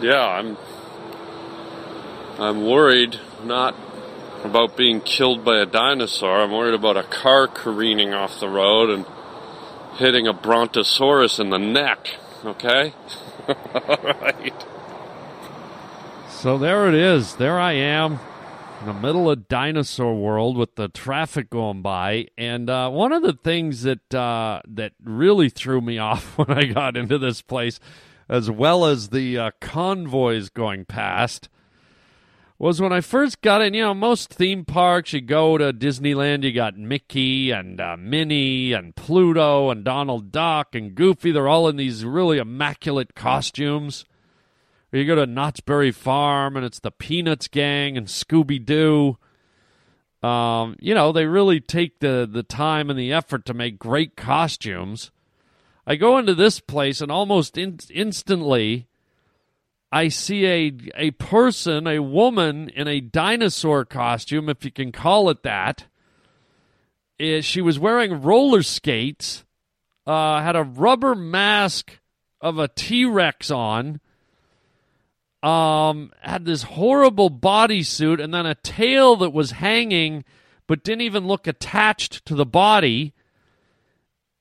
yeah, 0.00 0.26
I'm, 0.26 0.56
I'm 2.38 2.66
worried 2.66 3.20
not 3.44 3.74
about 4.44 4.76
being 4.76 5.00
killed 5.00 5.44
by 5.44 5.58
a 5.58 5.66
dinosaur. 5.66 6.40
I'm 6.42 6.52
worried 6.52 6.74
about 6.74 6.96
a 6.96 7.02
car 7.02 7.48
careening 7.48 8.14
off 8.14 8.40
the 8.40 8.48
road 8.48 8.90
and 8.90 9.04
hitting 9.98 10.26
a 10.26 10.32
brontosaurus 10.32 11.38
in 11.38 11.50
the 11.50 11.58
neck. 11.58 12.16
Okay? 12.44 12.94
Alright. 13.48 14.66
So 16.46 16.58
there 16.58 16.86
it 16.86 16.94
is. 16.94 17.34
There 17.34 17.58
I 17.58 17.72
am 17.72 18.20
in 18.80 18.86
the 18.86 18.94
middle 18.94 19.28
of 19.28 19.48
dinosaur 19.48 20.14
world 20.14 20.56
with 20.56 20.76
the 20.76 20.86
traffic 20.86 21.50
going 21.50 21.82
by. 21.82 22.28
And 22.38 22.70
uh, 22.70 22.88
one 22.88 23.10
of 23.12 23.24
the 23.24 23.32
things 23.32 23.82
that 23.82 24.14
uh, 24.14 24.60
that 24.68 24.92
really 25.02 25.48
threw 25.48 25.80
me 25.80 25.98
off 26.08 26.38
when 26.38 26.52
I 26.52 26.66
got 26.66 26.96
into 26.96 27.18
this 27.18 27.42
place, 27.42 27.80
as 28.28 28.48
well 28.48 28.84
as 28.84 29.08
the 29.08 29.36
uh, 29.36 29.50
convoys 29.60 30.48
going 30.48 30.84
past, 30.84 31.48
was 32.60 32.80
when 32.80 32.92
I 32.92 33.00
first 33.00 33.42
got 33.42 33.60
in. 33.60 33.74
You 33.74 33.82
know, 33.82 33.94
most 33.94 34.32
theme 34.32 34.64
parks, 34.64 35.14
you 35.14 35.22
go 35.22 35.58
to 35.58 35.72
Disneyland, 35.72 36.44
you 36.44 36.52
got 36.52 36.78
Mickey 36.78 37.50
and 37.50 37.80
uh, 37.80 37.96
Minnie 37.98 38.72
and 38.72 38.94
Pluto 38.94 39.70
and 39.70 39.82
Donald 39.82 40.30
Duck 40.30 40.76
and 40.76 40.94
Goofy. 40.94 41.32
They're 41.32 41.48
all 41.48 41.66
in 41.66 41.76
these 41.76 42.04
really 42.04 42.38
immaculate 42.38 43.16
costumes. 43.16 44.04
Or 44.96 44.98
you 44.98 45.04
go 45.04 45.14
to 45.16 45.26
Knott's 45.26 45.60
Berry 45.60 45.92
Farm 45.92 46.56
and 46.56 46.64
it's 46.64 46.80
the 46.80 46.90
Peanuts 46.90 47.48
Gang 47.48 47.98
and 47.98 48.06
Scooby 48.06 48.64
Doo. 48.64 49.18
Um, 50.26 50.74
you 50.80 50.94
know, 50.94 51.12
they 51.12 51.26
really 51.26 51.60
take 51.60 52.00
the, 52.00 52.26
the 52.30 52.42
time 52.42 52.88
and 52.88 52.98
the 52.98 53.12
effort 53.12 53.44
to 53.44 53.52
make 53.52 53.78
great 53.78 54.16
costumes. 54.16 55.10
I 55.86 55.96
go 55.96 56.16
into 56.16 56.34
this 56.34 56.60
place 56.60 57.02
and 57.02 57.12
almost 57.12 57.58
in- 57.58 57.78
instantly 57.92 58.88
I 59.92 60.08
see 60.08 60.46
a 60.46 60.72
a 60.94 61.10
person, 61.10 61.86
a 61.86 61.98
woman 61.98 62.70
in 62.70 62.88
a 62.88 63.02
dinosaur 63.02 63.84
costume, 63.84 64.48
if 64.48 64.64
you 64.64 64.70
can 64.70 64.92
call 64.92 65.28
it 65.28 65.42
that. 65.42 65.84
Eh, 67.20 67.42
she 67.42 67.60
was 67.60 67.78
wearing 67.78 68.22
roller 68.22 68.62
skates, 68.62 69.44
uh, 70.06 70.40
had 70.40 70.56
a 70.56 70.62
rubber 70.62 71.14
mask 71.14 71.98
of 72.40 72.58
a 72.58 72.68
T 72.68 73.04
Rex 73.04 73.50
on, 73.50 74.00
um, 75.46 76.10
had 76.22 76.44
this 76.44 76.64
horrible 76.64 77.30
bodysuit, 77.30 78.22
and 78.22 78.34
then 78.34 78.46
a 78.46 78.56
tail 78.56 79.14
that 79.16 79.32
was 79.32 79.52
hanging 79.52 80.24
but 80.66 80.82
didn't 80.82 81.02
even 81.02 81.28
look 81.28 81.46
attached 81.46 82.26
to 82.26 82.34
the 82.34 82.44
body, 82.44 83.14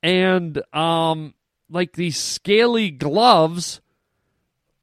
and 0.02 0.64
um, 0.74 1.36
like 1.70 1.94
these 1.94 2.18
scaly 2.18 2.90
gloves. 2.90 3.82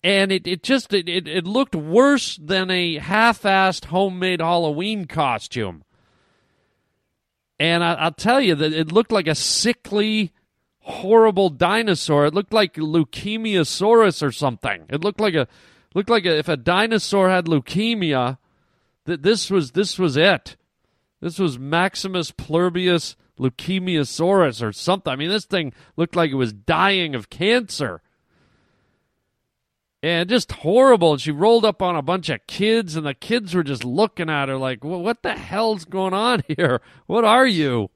And 0.05 0.33
it, 0.33 0.47
it 0.49 0.63
just 0.65 0.93
it, 0.93 1.09
it, 1.09 1.29
it 1.29 1.47
looked 1.47 1.77
worse 1.77 2.37
than 2.37 2.71
a 2.71 2.99
half-assed 2.99 3.87
homemade 3.87 4.41
halloween 4.41 5.07
costume. 5.07 5.85
And 7.61 7.85
I, 7.85 7.95
i'll 7.95 8.13
tell 8.13 8.41
you 8.41 8.57
that 8.57 8.73
it 8.73 8.91
looked 8.91 9.13
like 9.13 9.29
a 9.29 9.37
sickly 9.37 10.33
horrible 10.81 11.51
dinosaur. 11.51 12.27
It 12.27 12.35
looked 12.35 12.53
like 12.53 12.75
Leukemiosaurus 12.75 14.25
or 14.25 14.33
something. 14.33 14.87
It 14.89 15.03
looked 15.03 15.21
like 15.21 15.35
a 15.35 15.47
looked 15.95 16.11
like 16.11 16.25
if 16.25 16.49
a 16.49 16.57
dinosaur 16.57 17.29
had 17.29 17.47
leukemia 17.47 18.39
that 19.05 19.23
this 19.23 19.51
was 19.51 19.73
this 19.73 19.99
was 19.99 20.17
it 20.17 20.57
this 21.21 21.39
was 21.39 21.59
maximus 21.59 22.31
plurbius 22.31 23.17
leukemiasaurus 23.39 24.63
or 24.63 24.73
something 24.73 25.13
i 25.13 25.17
mean 25.17 25.29
this 25.29 25.45
thing 25.45 25.73
looked 25.97 26.17
like 26.17 26.31
it 26.31 26.37
was 26.37 26.53
dying 26.53 27.15
of 27.15 27.31
cancer 27.31 28.03
and 30.03 30.29
just 30.29 30.51
horrible. 30.53 31.13
And 31.13 31.21
she 31.21 31.31
rolled 31.31 31.65
up 31.65 31.81
on 31.81 31.95
a 31.95 32.03
bunch 32.03 32.29
of 32.29 32.47
kids, 32.47 32.97
and 32.97 33.07
the 33.07 33.15
kids 33.15 33.55
were 33.55 33.63
just 33.63 33.85
looking 33.85 34.29
at 34.29 34.49
her 34.49 34.57
like, 34.57 34.83
"What 34.83 35.23
the 35.23 35.35
hell's 35.35 35.85
going 35.85 36.15
on 36.15 36.43
here? 36.49 36.81
What 37.07 37.25
are 37.25 37.47
you?" 37.47 37.91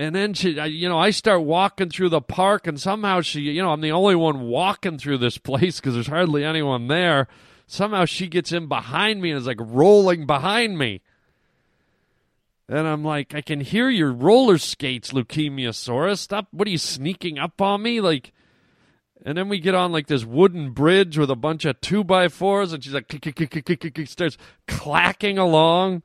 And 0.00 0.14
then 0.14 0.32
she, 0.32 0.52
you 0.52 0.88
know, 0.88 0.98
I 0.98 1.10
start 1.10 1.42
walking 1.42 1.90
through 1.90 2.08
the 2.08 2.22
park, 2.22 2.66
and 2.66 2.80
somehow 2.80 3.20
she, 3.20 3.42
you 3.42 3.60
know, 3.60 3.70
I'm 3.70 3.82
the 3.82 3.92
only 3.92 4.14
one 4.14 4.40
walking 4.40 4.96
through 4.96 5.18
this 5.18 5.36
place 5.36 5.78
because 5.78 5.92
there's 5.92 6.06
hardly 6.06 6.42
anyone 6.42 6.86
there. 6.86 7.28
Somehow 7.66 8.06
she 8.06 8.26
gets 8.26 8.50
in 8.50 8.66
behind 8.66 9.20
me 9.20 9.30
and 9.30 9.38
is 9.38 9.46
like 9.46 9.58
rolling 9.60 10.24
behind 10.24 10.78
me. 10.78 11.02
And 12.66 12.88
I'm 12.88 13.04
like, 13.04 13.34
I 13.34 13.42
can 13.42 13.60
hear 13.60 13.90
your 13.90 14.10
roller 14.10 14.56
skates, 14.56 15.12
Leukemia 15.12 15.68
Leukemiasaurus. 15.68 16.16
Stop! 16.16 16.48
What 16.50 16.66
are 16.66 16.70
you 16.70 16.78
sneaking 16.78 17.38
up 17.38 17.60
on 17.60 17.82
me? 17.82 18.00
Like, 18.00 18.32
and 19.22 19.36
then 19.36 19.50
we 19.50 19.58
get 19.58 19.74
on 19.74 19.92
like 19.92 20.06
this 20.06 20.24
wooden 20.24 20.70
bridge 20.70 21.18
with 21.18 21.30
a 21.30 21.36
bunch 21.36 21.66
of 21.66 21.78
two 21.82 22.04
by 22.04 22.28
fours, 22.28 22.72
and 22.72 22.82
she's 22.82 22.94
like, 22.94 23.12
starts 24.06 24.38
clacking 24.66 25.36
along. 25.36 26.02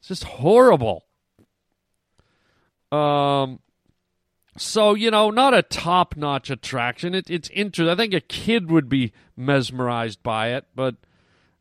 It's 0.00 0.08
just 0.08 0.24
horrible. 0.24 1.04
Um, 2.92 3.60
so 4.56 4.94
you 4.94 5.10
know, 5.10 5.30
not 5.30 5.54
a 5.54 5.62
top 5.62 6.16
notch 6.16 6.50
attraction. 6.50 7.14
It, 7.14 7.30
it's 7.30 7.50
interesting. 7.50 7.90
I 7.90 7.96
think 7.96 8.14
a 8.14 8.20
kid 8.20 8.70
would 8.70 8.88
be 8.88 9.12
mesmerized 9.36 10.22
by 10.22 10.50
it, 10.50 10.66
but 10.74 10.96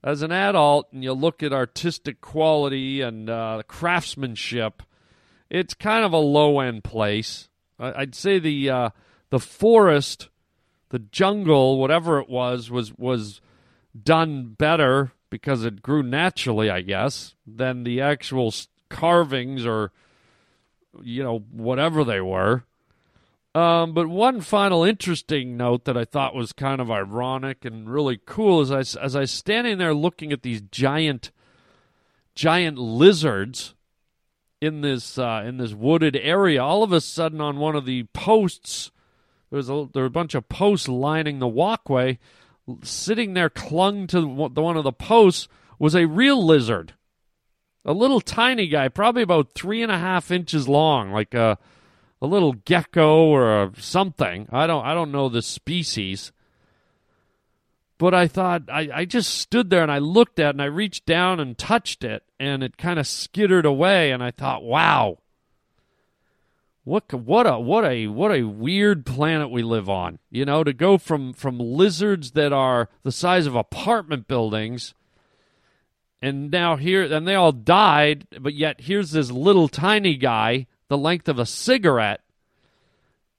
as 0.04 0.22
an 0.22 0.32
adult, 0.32 0.88
and 0.94 1.04
you 1.04 1.14
look 1.14 1.44
at 1.44 1.52
artistic 1.52 2.22
quality 2.22 3.02
and 3.02 3.30
uh, 3.30 3.64
craftsmanship, 3.68 4.84
it's 5.50 5.74
kind 5.74 6.06
of 6.06 6.14
a 6.14 6.18
low 6.18 6.60
end 6.60 6.84
place. 6.84 7.50
I'd 7.80 8.16
say 8.16 8.40
the 8.40 8.70
uh, 8.70 8.90
the 9.30 9.40
forest, 9.40 10.30
the 10.90 11.00
jungle, 11.00 11.78
whatever 11.78 12.20
it 12.20 12.30
was, 12.30 12.72
was 12.72 12.94
was 12.98 13.42
done 14.02 14.56
better 14.58 15.12
because 15.30 15.64
it 15.64 15.82
grew 15.82 16.04
naturally, 16.04 16.70
I 16.70 16.82
guess, 16.82 17.36
than 17.46 17.84
the 17.84 18.02
actual 18.02 18.54
carvings 18.90 19.66
or 19.66 19.92
you 21.04 21.24
know 21.24 21.40
whatever 21.52 22.04
they 22.04 22.22
were. 22.22 22.64
Um, 23.56 23.94
but 23.94 24.08
one 24.08 24.42
final 24.42 24.84
interesting 24.84 25.58
note 25.58 25.86
that 25.86 25.98
I 25.98 26.06
thought 26.06 26.36
was 26.36 26.54
kind 26.54 26.80
of 26.80 26.92
ironic 26.92 27.66
and 27.66 27.90
really 27.90 28.20
cool 28.24 28.62
is 28.62 28.72
I, 28.72 29.02
as 29.02 29.16
I 29.16 29.22
was 29.22 29.32
standing 29.32 29.80
there 29.80 29.96
looking 29.96 30.32
at 30.32 30.44
these 30.44 30.62
giant, 30.62 31.32
giant 32.36 32.78
lizards 32.78 33.74
in 34.62 34.82
this 34.82 35.18
uh, 35.18 35.44
in 35.46 35.58
this 35.58 35.74
wooded 35.74 36.16
area, 36.16 36.64
all 36.64 36.84
of 36.84 36.92
a 36.92 37.02
sudden 37.02 37.42
on 37.42 37.58
one 37.58 37.76
of 37.76 37.86
the 37.86 38.04
posts 38.14 38.92
there 39.50 39.58
was 39.58 39.70
a, 39.70 39.88
there 39.94 40.04
were 40.04 40.08
a 40.08 40.12
bunch 40.12 40.36
of 40.36 40.50
posts 40.50 40.88
lining 40.88 41.40
the 41.40 41.48
walkway. 41.48 42.20
Sitting 42.84 43.34
there, 43.34 43.50
clung 43.50 44.08
to 44.08 44.20
the 44.20 44.62
one 44.62 44.76
of 44.76 44.84
the 44.84 44.92
posts, 44.92 45.48
was 45.80 45.96
a 45.96 46.06
real 46.06 46.44
lizard, 46.46 46.96
a 47.88 47.94
little 47.94 48.22
tiny 48.22 48.68
guy, 48.68 48.90
probably 48.90 49.24
about 49.24 49.54
three 49.54 49.82
and 49.82 49.92
a 49.92 49.98
half 49.98 50.30
inches 50.30 50.68
long, 50.68 51.12
like 51.12 51.34
a 51.34 51.58
a 52.22 52.28
little 52.28 52.54
gecko 52.54 53.26
or 53.28 53.72
something. 53.80 54.48
I 54.52 54.68
don't 54.68 54.86
I 54.86 54.94
don't 54.94 55.12
know 55.12 55.30
the 55.30 55.42
species. 55.42 56.32
but 57.98 58.14
I 58.14 58.28
thought 58.28 58.64
I, 58.70 58.90
I 58.94 59.06
just 59.06 59.34
stood 59.36 59.70
there 59.70 59.82
and 59.82 59.92
I 59.92 60.00
looked 60.00 60.40
at 60.40 60.48
it 60.48 60.56
and 60.56 60.62
I 60.62 60.66
reached 60.66 61.06
down 61.06 61.40
and 61.40 61.58
touched 61.58 62.04
it 62.04 62.24
and 62.40 62.64
it 62.64 62.78
kind 62.78 63.00
of 63.00 63.08
skittered 63.08 63.66
away 63.66 64.12
and 64.12 64.24
I 64.24 64.32
thought, 64.32 64.64
wow, 64.64 65.18
what 66.84 67.12
what 67.14 67.46
a 67.48 67.60
what 67.60 67.86
a 67.86 68.08
what 68.08 68.32
a 68.32 68.44
weird 68.44 69.06
planet 69.06 69.50
we 69.50 69.62
live 69.64 69.90
on. 69.90 70.20
You 70.30 70.46
know, 70.46 70.64
to 70.64 70.74
go 70.74 70.98
from 70.98 71.34
from 71.34 71.60
lizards 71.60 72.32
that 72.32 72.54
are 72.54 72.90
the 73.04 73.12
size 73.12 73.46
of 73.46 73.56
apartment 73.56 74.28
buildings, 74.28 74.94
and 76.22 76.50
now 76.52 76.76
here 76.76 77.04
and 77.04 77.28
they 77.28 77.36
all 77.36 77.52
died, 77.52 78.28
but 78.40 78.54
yet 78.54 78.82
here's 78.82 79.12
this 79.12 79.32
little 79.32 79.68
tiny 79.68 80.16
guy, 80.16 80.68
the 80.88 80.98
length 80.98 81.30
of 81.30 81.40
a 81.40 81.46
cigarette, 81.46 82.22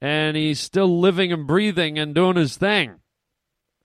and 0.00 0.36
he's 0.36 0.60
still 0.60 1.00
living 1.00 1.32
and 1.32 1.46
breathing 1.46 1.98
and 1.98 2.14
doing 2.14 2.36
his 2.36 2.56
thing. 2.56 3.00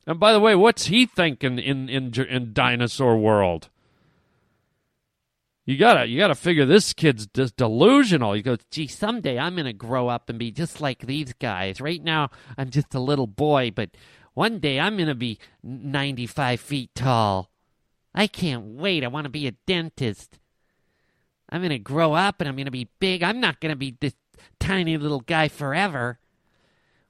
And 0.06 0.20
by 0.20 0.34
the 0.34 0.40
way, 0.40 0.56
what's 0.56 0.88
he 0.88 1.06
thinking 1.06 1.60
in 1.60 1.90
in 1.90 2.14
in 2.14 2.54
dinosaur 2.54 3.18
world? 3.18 3.70
You 5.66 5.78
gotta, 5.78 6.06
you 6.08 6.20
gotta 6.20 6.36
figure 6.36 6.66
this 6.66 6.92
kid's 6.92 7.26
just 7.28 7.56
delusional. 7.56 8.34
He 8.34 8.42
goes, 8.42 8.60
"Gee, 8.70 8.88
someday 8.88 9.40
I'm 9.40 9.56
gonna 9.56 9.72
grow 9.72 10.10
up 10.10 10.30
and 10.30 10.38
be 10.38 10.52
just 10.52 10.82
like 10.82 11.08
these 11.08 11.32
guys. 11.34 11.80
Right 11.80 12.04
now, 12.04 12.32
I'm 12.58 12.70
just 12.70 12.94
a 12.94 13.00
little 13.00 13.28
boy, 13.28 13.72
but 13.72 13.92
one 14.34 14.60
day 14.60 14.78
I'm 14.78 14.98
gonna 14.98 15.16
be 15.16 15.40
95 15.64 16.60
feet 16.60 16.94
tall. 16.94 17.50
I 18.14 18.28
can't 18.28 18.66
wait. 18.66 19.04
I 19.04 19.08
want 19.08 19.26
to 19.26 19.30
be 19.30 19.48
a 19.48 19.52
dentist. 19.66 20.40
I'm 21.50 21.62
gonna 21.62 21.80
grow 21.80 22.14
up 22.14 22.40
and 22.40 22.48
I'm 22.48 22.56
gonna 22.56 22.72
be 22.72 22.90
big. 23.00 23.24
I'm 23.24 23.40
not 23.40 23.60
gonna 23.60 23.76
be 23.76 23.96
this 24.00 24.16
tiny 24.60 24.98
little 24.98 25.22
guy 25.22 25.48
forever. 25.48 26.20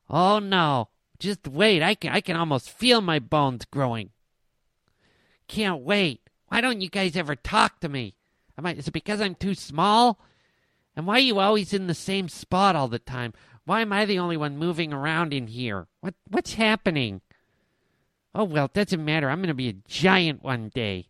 Oh 0.10 0.40
no, 0.40 0.90
just 1.20 1.48
wait. 1.48 1.82
I 1.82 1.96
can, 1.96 2.12
I 2.12 2.22
can 2.22 2.36
almost 2.36 2.70
feel 2.70 3.02
my 3.02 3.20
bones 3.20 3.66
growing. 3.66 4.10
Can't 5.48 5.82
wait. 5.82 6.22
Why 6.48 6.62
don't 6.62 6.82
you 6.82 6.90
guys 6.90 7.16
ever 7.16 7.36
talk 7.36 7.80
to 7.80 7.90
me?" 7.90 8.16
Am 8.58 8.66
I, 8.66 8.74
is 8.74 8.88
it 8.88 8.92
because 8.92 9.20
I'm 9.20 9.36
too 9.36 9.56
small? 9.56 10.20
And 10.96 11.08
why 11.08 11.16
are 11.16 11.20
you 11.20 11.40
always 11.40 11.74
in 11.74 11.88
the 11.88 11.96
same 11.96 12.30
spot 12.30 12.76
all 12.76 12.88
the 12.88 13.00
time? 13.00 13.34
Why 13.66 13.82
am 13.82 13.92
I 13.92 14.06
the 14.06 14.20
only 14.20 14.38
one 14.38 14.58
moving 14.58 14.94
around 14.94 15.34
in 15.34 15.48
here? 15.48 15.88
What 16.02 16.16
what's 16.28 16.54
happening? 16.54 17.22
Oh 18.36 18.46
well, 18.46 18.66
it 18.66 18.74
doesn't 18.74 19.04
matter. 19.04 19.30
I'm 19.30 19.42
gonna 19.42 19.54
be 19.54 19.70
a 19.70 19.76
giant 19.88 20.44
one 20.44 20.70
day. 20.74 21.08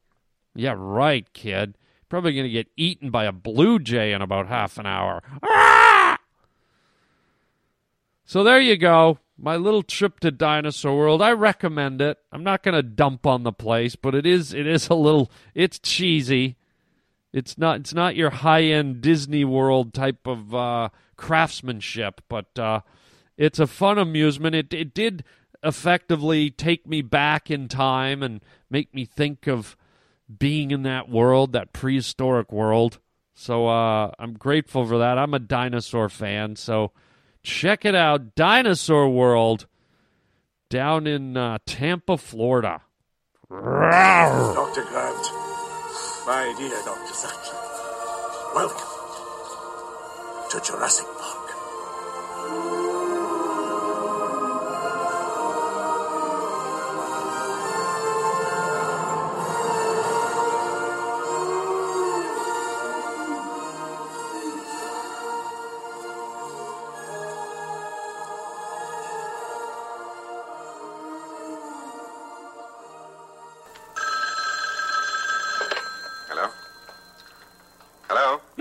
Yeah, 0.55 0.75
right, 0.77 1.31
kid. 1.33 1.77
Probably 2.09 2.35
gonna 2.35 2.49
get 2.49 2.67
eaten 2.77 3.09
by 3.09 3.25
a 3.25 3.31
blue 3.31 3.79
jay 3.79 4.11
in 4.11 4.21
about 4.21 4.47
half 4.47 4.77
an 4.77 4.85
hour. 4.85 5.23
Ah! 5.41 6.17
So 8.25 8.43
there 8.43 8.59
you 8.59 8.77
go. 8.77 9.19
My 9.37 9.55
little 9.55 9.83
trip 9.83 10.19
to 10.19 10.31
Dinosaur 10.31 10.95
World. 10.95 11.21
I 11.21 11.31
recommend 11.31 12.01
it. 12.01 12.19
I'm 12.31 12.43
not 12.43 12.61
gonna 12.61 12.83
dump 12.83 13.25
on 13.25 13.43
the 13.43 13.51
place, 13.51 13.95
but 13.95 14.15
it 14.15 14.25
is 14.25 14.53
it 14.53 14.67
is 14.67 14.89
a 14.89 14.95
little 14.95 15.31
it's 15.55 15.79
cheesy. 15.79 16.57
It's 17.31 17.57
not 17.57 17.79
it's 17.79 17.93
not 17.93 18.15
your 18.15 18.29
high 18.29 18.63
end 18.63 19.01
Disney 19.01 19.43
World 19.43 19.93
type 19.93 20.27
of 20.27 20.53
uh, 20.53 20.89
craftsmanship, 21.15 22.21
but 22.29 22.59
uh, 22.59 22.81
it's 23.37 23.59
a 23.59 23.65
fun 23.65 23.97
amusement. 23.97 24.55
It 24.55 24.73
it 24.73 24.93
did 24.93 25.23
effectively 25.63 26.51
take 26.51 26.85
me 26.85 27.01
back 27.01 27.49
in 27.49 27.67
time 27.67 28.21
and 28.21 28.41
make 28.69 28.93
me 28.93 29.05
think 29.05 29.47
of 29.47 29.77
being 30.39 30.71
in 30.71 30.83
that 30.83 31.09
world, 31.09 31.53
that 31.53 31.73
prehistoric 31.73 32.51
world. 32.51 32.99
So 33.33 33.67
uh, 33.67 34.11
I'm 34.19 34.33
grateful 34.33 34.85
for 34.85 34.99
that. 34.99 35.17
I'm 35.17 35.33
a 35.33 35.39
dinosaur 35.39 36.09
fan, 36.09 36.55
so 36.55 36.91
check 37.41 37.85
it 37.85 37.95
out, 37.95 38.35
Dinosaur 38.35 39.09
World, 39.09 39.65
down 40.69 41.07
in 41.07 41.35
uh, 41.35 41.57
Tampa, 41.65 42.17
Florida. 42.17 42.81
Dr. 43.49 44.83
Grant, 44.83 45.27
my 46.25 46.53
dear 46.57 46.81
Dr. 46.85 47.13
Sattler, 47.13 47.59
welcome 48.55 48.87
to 50.49 50.61
Jurassic 50.61 51.12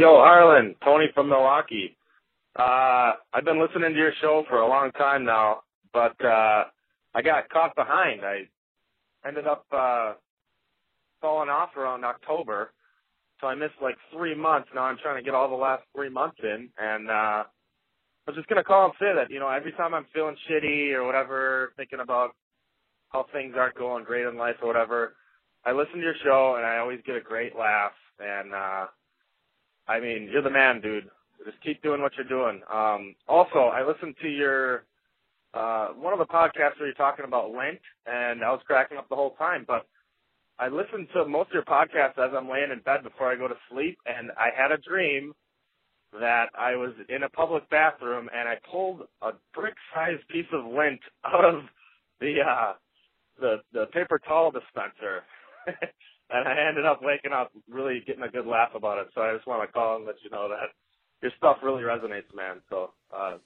Yo, 0.02 0.16
Harland, 0.16 0.74
Tony 0.84 1.06
from 1.14 1.28
Milwaukee. 1.28 1.96
Uh, 2.58 3.12
I've 3.32 3.44
been 3.44 3.62
listening 3.62 3.92
to 3.92 3.96
your 3.96 4.10
show 4.20 4.42
for 4.48 4.58
a 4.58 4.66
long 4.66 4.90
time 4.98 5.24
now, 5.24 5.62
but 5.92 6.16
uh, 6.24 6.64
I 7.14 7.22
got 7.22 7.48
caught 7.50 7.76
behind. 7.76 8.22
I 8.24 8.48
ended 9.24 9.46
up 9.46 9.64
uh, 9.70 10.14
falling 11.20 11.50
off 11.50 11.76
around 11.76 12.04
October, 12.04 12.72
so 13.40 13.46
I 13.46 13.54
missed 13.54 13.76
like 13.80 13.94
three 14.12 14.34
months. 14.34 14.70
Now 14.74 14.82
I'm 14.82 14.98
trying 15.00 15.18
to 15.18 15.22
get 15.22 15.36
all 15.36 15.48
the 15.48 15.54
last 15.54 15.84
three 15.94 16.10
months 16.10 16.38
in, 16.42 16.68
and 16.76 17.08
uh, 17.08 17.44
I 17.44 18.26
was 18.26 18.34
just 18.34 18.48
gonna 18.48 18.64
call 18.64 18.86
and 18.86 18.94
say 18.98 19.14
that 19.14 19.30
you 19.30 19.38
know 19.38 19.50
every 19.50 19.70
time 19.70 19.94
I'm 19.94 20.06
feeling 20.12 20.34
shitty 20.50 20.94
or 20.94 21.06
whatever, 21.06 21.74
thinking 21.76 22.00
about 22.00 22.30
how 23.10 23.26
things 23.32 23.54
aren't 23.56 23.78
going 23.78 24.02
great 24.02 24.26
in 24.26 24.36
life 24.36 24.56
or 24.62 24.66
whatever, 24.66 25.14
I 25.64 25.70
listen 25.70 25.94
to 25.94 26.00
your 26.00 26.16
show 26.24 26.56
and 26.56 26.66
I 26.66 26.78
always 26.78 26.98
get 27.06 27.14
a 27.14 27.20
great 27.20 27.54
laugh. 27.56 27.92
And 28.18 28.52
uh, 28.52 28.86
I 29.92 30.00
mean, 30.00 30.28
you're 30.32 30.42
the 30.42 30.50
man, 30.50 30.80
dude. 30.80 31.10
Just 31.44 31.60
keep 31.62 31.82
doing 31.82 32.00
what 32.00 32.12
you're 32.16 32.24
doing. 32.26 32.62
Um, 32.72 33.14
also, 33.28 33.58
I 33.58 33.86
listened 33.86 34.14
to 34.22 34.28
your 34.28 34.84
uh, 35.52 35.88
one 35.88 36.14
of 36.14 36.18
the 36.18 36.32
podcasts 36.32 36.78
where 36.78 36.86
you're 36.86 36.94
talking 36.94 37.26
about 37.26 37.52
Lent, 37.52 37.80
and 38.06 38.42
I 38.42 38.50
was 38.50 38.62
cracking 38.66 38.96
up 38.96 39.08
the 39.10 39.16
whole 39.16 39.34
time. 39.34 39.64
But 39.66 39.86
I 40.58 40.68
listened 40.68 41.08
to 41.14 41.26
most 41.26 41.48
of 41.48 41.54
your 41.54 41.64
podcasts 41.64 42.16
as 42.16 42.32
I'm 42.34 42.48
laying 42.48 42.70
in 42.70 42.80
bed 42.80 43.02
before 43.02 43.30
I 43.30 43.36
go 43.36 43.48
to 43.48 43.56
sleep, 43.70 43.98
and 44.06 44.30
I 44.38 44.48
had 44.56 44.72
a 44.72 44.78
dream 44.78 45.34
that 46.18 46.46
I 46.54 46.74
was 46.76 46.92
in 47.08 47.22
a 47.24 47.28
public 47.28 47.68
bathroom 47.70 48.28
and 48.34 48.48
I 48.48 48.56
pulled 48.70 49.02
a 49.22 49.30
brick-sized 49.54 50.26
piece 50.28 50.46
of 50.52 50.66
lint 50.66 51.00
out 51.24 51.44
of 51.44 51.62
the 52.20 52.36
uh, 52.46 52.72
the 53.40 53.56
the 53.72 53.86
paper 53.92 54.20
towel 54.26 54.50
dispenser. 54.50 55.22
and 56.32 56.48
I 56.48 56.68
ended 56.68 56.86
up 56.86 57.00
waking 57.02 57.32
up 57.32 57.52
really 57.68 58.02
getting 58.06 58.22
a 58.22 58.28
good 58.28 58.46
laugh 58.46 58.74
about 58.74 58.98
it. 58.98 59.08
So 59.14 59.20
I 59.20 59.34
just 59.34 59.46
want 59.46 59.68
to 59.68 59.72
call 59.72 59.96
and 59.96 60.06
let 60.06 60.16
you 60.24 60.30
know 60.30 60.48
that 60.48 60.70
your 61.20 61.32
stuff 61.36 61.58
really 61.62 61.82
resonates, 61.82 62.34
man. 62.34 62.60
So, 62.68 62.90
uh, 63.14 63.36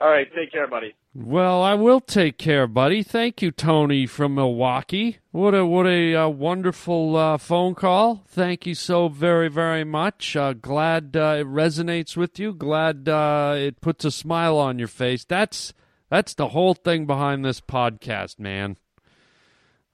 all 0.00 0.10
right, 0.10 0.26
take 0.34 0.50
care, 0.50 0.66
buddy. 0.66 0.94
Well, 1.14 1.62
I 1.62 1.74
will 1.74 2.00
take 2.00 2.36
care, 2.38 2.66
buddy. 2.66 3.04
Thank 3.04 3.40
you, 3.40 3.52
Tony 3.52 4.06
from 4.06 4.34
Milwaukee. 4.34 5.18
What 5.30 5.54
a 5.54 5.64
what 5.64 5.86
a 5.86 6.14
uh, 6.16 6.28
wonderful 6.28 7.16
uh, 7.16 7.38
phone 7.38 7.76
call. 7.76 8.24
Thank 8.26 8.66
you 8.66 8.74
so 8.74 9.08
very 9.08 9.48
very 9.48 9.84
much. 9.84 10.34
Uh, 10.34 10.54
glad 10.54 11.16
uh, 11.16 11.36
it 11.38 11.46
resonates 11.46 12.16
with 12.16 12.40
you. 12.40 12.52
Glad 12.52 13.08
uh, 13.08 13.54
it 13.56 13.80
puts 13.80 14.04
a 14.04 14.10
smile 14.10 14.58
on 14.58 14.80
your 14.80 14.88
face. 14.88 15.24
That's 15.24 15.72
that's 16.10 16.34
the 16.34 16.48
whole 16.48 16.74
thing 16.74 17.06
behind 17.06 17.44
this 17.44 17.60
podcast, 17.60 18.40
man. 18.40 18.76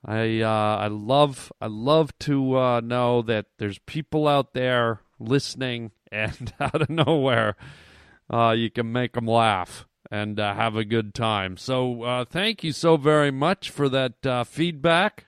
I 0.05 0.41
uh, 0.41 0.77
I 0.79 0.87
love 0.87 1.53
I 1.61 1.67
love 1.67 2.19
to 2.21 2.59
uh, 2.59 2.81
know 2.81 3.23
that 3.23 3.47
there's 3.59 3.79
people 3.81 4.27
out 4.27 4.55
there 4.55 5.01
listening, 5.19 5.91
and 6.13 6.53
out 6.59 6.83
of 6.83 6.91
nowhere, 6.91 7.57
uh, 8.33 8.55
you 8.57 8.71
can 8.71 8.91
make 8.93 9.13
them 9.13 9.27
laugh 9.27 9.87
and 10.11 10.41
uh, 10.41 10.55
have 10.55 10.75
a 10.75 10.85
good 10.85 11.15
time. 11.15 11.57
So 11.57 12.03
uh, 12.03 12.25
thank 12.25 12.65
you 12.65 12.73
so 12.73 12.97
very 12.97 13.31
much 13.31 13.71
for 13.71 13.89
that 13.91 14.27
uh, 14.27 14.45
feedback. 14.45 15.27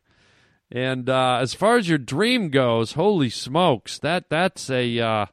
And 0.71 1.11
as 1.11 1.53
far 1.53 1.77
as 1.77 1.89
your 1.89 1.99
dream 1.99 2.49
goes, 2.49 2.93
holy 2.93 3.29
smokes, 3.29 3.99
that 3.99 4.31
that's 4.31 4.71
a 4.71 5.29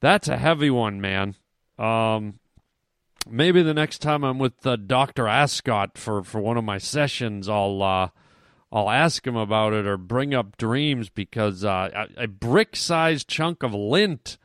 that's 0.00 0.26
a 0.26 0.36
heavy 0.36 0.70
one, 0.70 1.00
man. 1.00 1.36
Um, 1.78 2.40
maybe 3.30 3.62
the 3.62 3.72
next 3.72 4.00
time 4.02 4.24
I'm 4.24 4.40
with 4.40 4.60
Doctor 4.88 5.28
Ascot 5.28 5.96
for, 5.96 6.24
for 6.24 6.40
one 6.40 6.56
of 6.56 6.64
my 6.64 6.78
sessions, 6.78 7.48
I'll 7.48 8.10
I'll 8.74 8.90
ask 8.90 9.24
him 9.24 9.36
about 9.36 9.72
it 9.72 9.86
or 9.86 9.96
bring 9.96 10.34
up 10.34 10.56
dreams 10.56 11.08
because 11.08 11.64
uh, 11.64 12.08
a, 12.18 12.24
a 12.24 12.26
brick-sized 12.26 13.28
chunk 13.28 13.62
of 13.62 13.72
lint. 13.72 14.36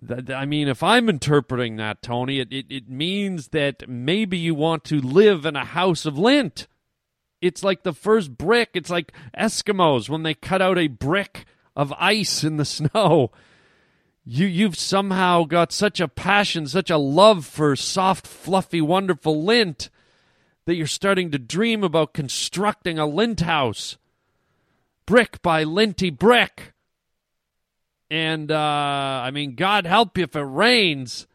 That, 0.00 0.30
I 0.30 0.46
mean, 0.46 0.66
if 0.66 0.82
I'm 0.82 1.10
interpreting 1.10 1.76
that, 1.76 2.00
Tony, 2.00 2.40
it, 2.40 2.50
it, 2.50 2.66
it 2.70 2.88
means 2.88 3.48
that 3.48 3.86
maybe 3.86 4.38
you 4.38 4.54
want 4.54 4.84
to 4.84 4.98
live 4.98 5.44
in 5.44 5.56
a 5.56 5.64
house 5.66 6.06
of 6.06 6.16
lint. 6.16 6.66
It's 7.42 7.62
like 7.62 7.82
the 7.82 7.92
first 7.92 8.38
brick. 8.38 8.70
It's 8.72 8.88
like 8.90 9.12
Eskimos 9.38 10.08
when 10.08 10.22
they 10.22 10.32
cut 10.32 10.62
out 10.62 10.78
a 10.78 10.88
brick 10.88 11.44
of 11.76 11.92
ice 11.98 12.42
in 12.42 12.56
the 12.56 12.64
snow. 12.64 13.30
You 14.24 14.46
you've 14.46 14.78
somehow 14.78 15.44
got 15.44 15.70
such 15.70 16.00
a 16.00 16.08
passion, 16.08 16.66
such 16.66 16.88
a 16.88 16.96
love 16.96 17.44
for 17.44 17.76
soft, 17.76 18.26
fluffy, 18.26 18.80
wonderful 18.80 19.44
lint 19.44 19.90
that 20.64 20.74
you're 20.74 20.86
starting 20.86 21.30
to 21.30 21.38
dream 21.38 21.82
about 21.82 22.14
constructing 22.14 22.98
a 22.98 23.06
lint 23.06 23.40
house, 23.40 23.96
brick 25.06 25.42
by 25.42 25.64
linty 25.64 26.10
brick. 26.10 26.72
And, 28.10 28.50
uh, 28.50 29.22
I 29.24 29.30
mean, 29.30 29.54
God 29.54 29.86
help 29.86 30.18
you 30.18 30.24
if 30.24 30.36
it 30.36 30.40
rains. 30.40 31.26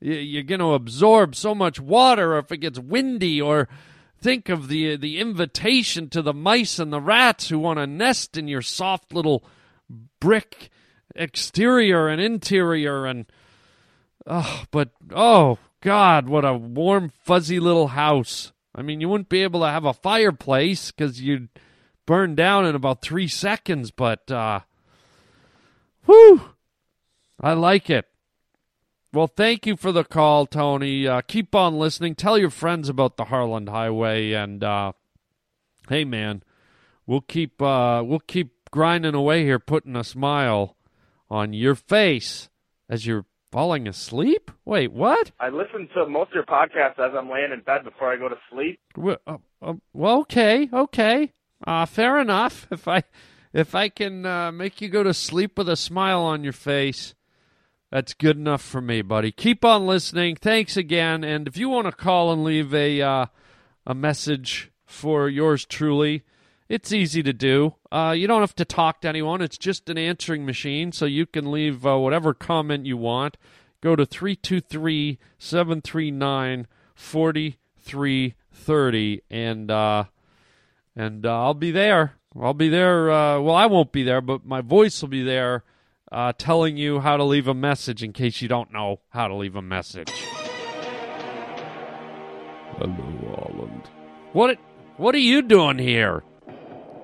You're 0.00 0.42
going 0.42 0.60
to 0.60 0.72
absorb 0.72 1.34
so 1.34 1.54
much 1.54 1.78
water, 1.80 2.34
or 2.34 2.38
if 2.38 2.50
it 2.52 2.58
gets 2.58 2.78
windy, 2.78 3.40
or 3.40 3.68
think 4.24 4.48
of 4.48 4.68
the 4.68 4.96
the 4.96 5.18
invitation 5.18 6.08
to 6.08 6.22
the 6.22 6.32
mice 6.32 6.78
and 6.78 6.90
the 6.90 7.00
rats 7.00 7.50
who 7.50 7.58
want 7.58 7.78
to 7.78 7.86
nest 7.86 8.38
in 8.38 8.48
your 8.48 8.62
soft 8.62 9.12
little 9.12 9.44
brick 10.18 10.70
exterior 11.14 12.08
and 12.08 12.22
interior 12.22 13.04
and 13.04 13.26
oh 14.26 14.64
but 14.70 14.92
oh 15.14 15.58
god 15.82 16.26
what 16.26 16.42
a 16.42 16.54
warm 16.54 17.12
fuzzy 17.22 17.60
little 17.60 17.88
house 17.88 18.53
i 18.74 18.82
mean 18.82 19.00
you 19.00 19.08
wouldn't 19.08 19.28
be 19.28 19.42
able 19.42 19.60
to 19.60 19.68
have 19.68 19.84
a 19.84 19.92
fireplace 19.92 20.90
because 20.90 21.20
you'd 21.20 21.48
burn 22.06 22.34
down 22.34 22.66
in 22.66 22.74
about 22.74 23.00
three 23.02 23.28
seconds 23.28 23.90
but 23.90 24.30
uh 24.30 24.60
whew 26.06 26.40
i 27.40 27.52
like 27.52 27.88
it 27.88 28.06
well, 29.14 29.28
thank 29.28 29.64
you 29.64 29.76
for 29.76 29.92
the 29.92 30.02
call, 30.02 30.44
Tony. 30.44 31.06
Uh, 31.06 31.20
keep 31.20 31.54
on 31.54 31.78
listening. 31.78 32.16
Tell 32.16 32.36
your 32.36 32.50
friends 32.50 32.88
about 32.88 33.16
the 33.16 33.26
Harland 33.26 33.68
Highway, 33.68 34.32
and 34.32 34.64
uh, 34.64 34.90
hey, 35.88 36.04
man, 36.04 36.42
we'll 37.06 37.20
keep 37.20 37.62
uh, 37.62 38.02
we'll 38.04 38.18
keep 38.18 38.70
grinding 38.72 39.14
away 39.14 39.44
here, 39.44 39.60
putting 39.60 39.94
a 39.94 40.02
smile 40.02 40.74
on 41.30 41.52
your 41.52 41.76
face 41.76 42.48
as 42.88 43.06
you're 43.06 43.24
falling 43.54 43.86
asleep. 43.86 44.50
Wait, 44.64 44.92
what? 44.92 45.30
I 45.38 45.48
listen 45.48 45.88
to 45.94 46.06
most 46.08 46.30
of 46.30 46.34
your 46.34 46.42
podcasts 46.42 46.98
as 46.98 47.14
I'm 47.16 47.30
laying 47.30 47.52
in 47.52 47.60
bed 47.60 47.84
before 47.84 48.12
I 48.12 48.16
go 48.16 48.28
to 48.28 48.34
sleep. 48.50 48.80
Well, 48.96 49.18
uh, 49.28 49.36
uh, 49.62 49.74
well 49.92 50.18
okay, 50.22 50.68
okay, 50.72 51.32
uh, 51.64 51.86
fair 51.86 52.18
enough. 52.18 52.66
If 52.72 52.88
I 52.88 53.04
if 53.52 53.76
I 53.76 53.90
can 53.90 54.26
uh, 54.26 54.50
make 54.50 54.80
you 54.80 54.88
go 54.88 55.04
to 55.04 55.14
sleep 55.14 55.56
with 55.56 55.68
a 55.68 55.76
smile 55.76 56.22
on 56.22 56.42
your 56.42 56.52
face. 56.52 57.14
That's 57.92 58.12
good 58.12 58.36
enough 58.36 58.60
for 58.60 58.80
me, 58.80 59.02
buddy. 59.02 59.30
Keep 59.30 59.64
on 59.64 59.86
listening. 59.86 60.34
Thanks 60.34 60.76
again. 60.76 61.22
And 61.22 61.46
if 61.46 61.56
you 61.56 61.68
want 61.68 61.86
to 61.86 61.92
call 61.92 62.32
and 62.32 62.42
leave 62.42 62.74
a 62.74 63.00
uh, 63.00 63.26
a 63.86 63.94
message 63.94 64.72
for 64.84 65.28
yours 65.28 65.64
truly, 65.64 66.24
it's 66.68 66.92
easy 66.92 67.22
to 67.22 67.32
do. 67.32 67.74
Uh, 67.92 68.14
you 68.16 68.26
don't 68.26 68.40
have 68.40 68.56
to 68.56 68.64
talk 68.64 69.02
to 69.02 69.08
anyone. 69.08 69.42
It's 69.42 69.58
just 69.58 69.90
an 69.90 69.98
answering 69.98 70.46
machine, 70.46 70.92
so 70.92 71.04
you 71.04 71.26
can 71.26 71.50
leave 71.50 71.86
uh, 71.86 71.98
whatever 71.98 72.34
comment 72.34 72.86
you 72.86 72.96
want. 72.96 73.36
Go 73.80 73.96
to 73.96 74.06
323 74.06 75.18
739 75.38 76.66
4330 76.94 79.22
and 79.30 79.70
uh, 79.70 80.04
and 80.96 81.26
uh, 81.26 81.42
I'll 81.42 81.54
be 81.54 81.70
there. 81.70 82.14
I'll 82.40 82.54
be 82.54 82.68
there. 82.68 83.10
Uh, 83.10 83.40
well, 83.40 83.54
I 83.54 83.66
won't 83.66 83.92
be 83.92 84.02
there, 84.02 84.20
but 84.20 84.46
my 84.46 84.60
voice 84.60 85.00
will 85.02 85.08
be 85.08 85.22
there 85.22 85.64
uh, 86.10 86.32
telling 86.38 86.76
you 86.76 87.00
how 87.00 87.16
to 87.16 87.24
leave 87.24 87.46
a 87.46 87.54
message 87.54 88.02
in 88.02 88.12
case 88.12 88.40
you 88.40 88.48
don't 88.48 88.72
know 88.72 89.00
how 89.10 89.28
to 89.28 89.34
leave 89.34 89.56
a 89.56 89.62
message. 89.62 90.10
Hello, 92.78 93.36
Holland. 93.36 93.90
What? 94.32 94.58
What 94.96 95.14
are 95.14 95.18
you 95.18 95.42
doing 95.42 95.78
here? 95.78 96.22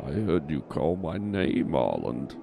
I 0.06 0.12
heard 0.12 0.50
you 0.50 0.60
call 0.62 0.96
my 0.96 1.16
name, 1.18 1.68
Arland. 1.70 2.36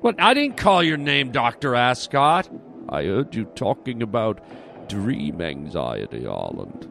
What? 0.00 0.20
I 0.20 0.34
didn't 0.34 0.56
call 0.56 0.82
your 0.82 0.96
name, 0.96 1.32
Doctor 1.32 1.74
Ascot. 1.74 2.48
I 2.88 3.04
heard 3.04 3.34
you 3.34 3.44
talking 3.44 4.02
about 4.02 4.40
dream 4.88 5.40
anxiety, 5.40 6.20
Arland. 6.20 6.88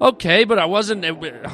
Okay, 0.00 0.44
but 0.44 0.58
I 0.58 0.66
wasn't. 0.66 1.04
Uh, 1.04 1.50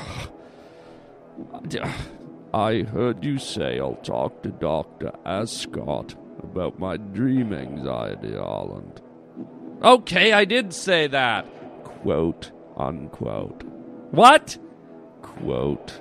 I 2.53 2.83
heard 2.83 3.25
you 3.25 3.39
say 3.39 3.81
I'll 3.81 3.97
talk 3.97 4.43
to 4.43 4.51
Dr. 4.51 5.13
Ascot 5.25 6.15
about 6.43 6.79
my 6.79 6.97
dream 6.97 7.53
anxiety, 7.53 8.33
Arland. 8.33 8.99
Okay, 9.83 10.33
I 10.33 10.45
did 10.45 10.73
say 10.73 11.07
that. 11.09 11.47
Quote, 11.85 12.53
unquote. 12.77 13.65
What? 14.11 14.59
Quote, 15.23 16.01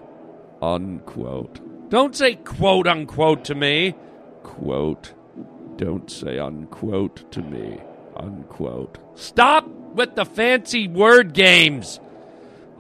unquote. 0.61 1.59
Don't 1.93 2.15
say 2.15 2.33
quote, 2.33 2.87
unquote 2.87 3.45
to 3.45 3.53
me. 3.53 3.93
Quote, 4.41 5.13
don't 5.75 6.09
say 6.09 6.39
unquote 6.39 7.31
to 7.31 7.43
me. 7.43 7.81
Unquote. 8.15 8.97
Stop 9.13 9.67
with 9.67 10.15
the 10.15 10.25
fancy 10.25 10.87
word 10.87 11.33
games. 11.35 11.99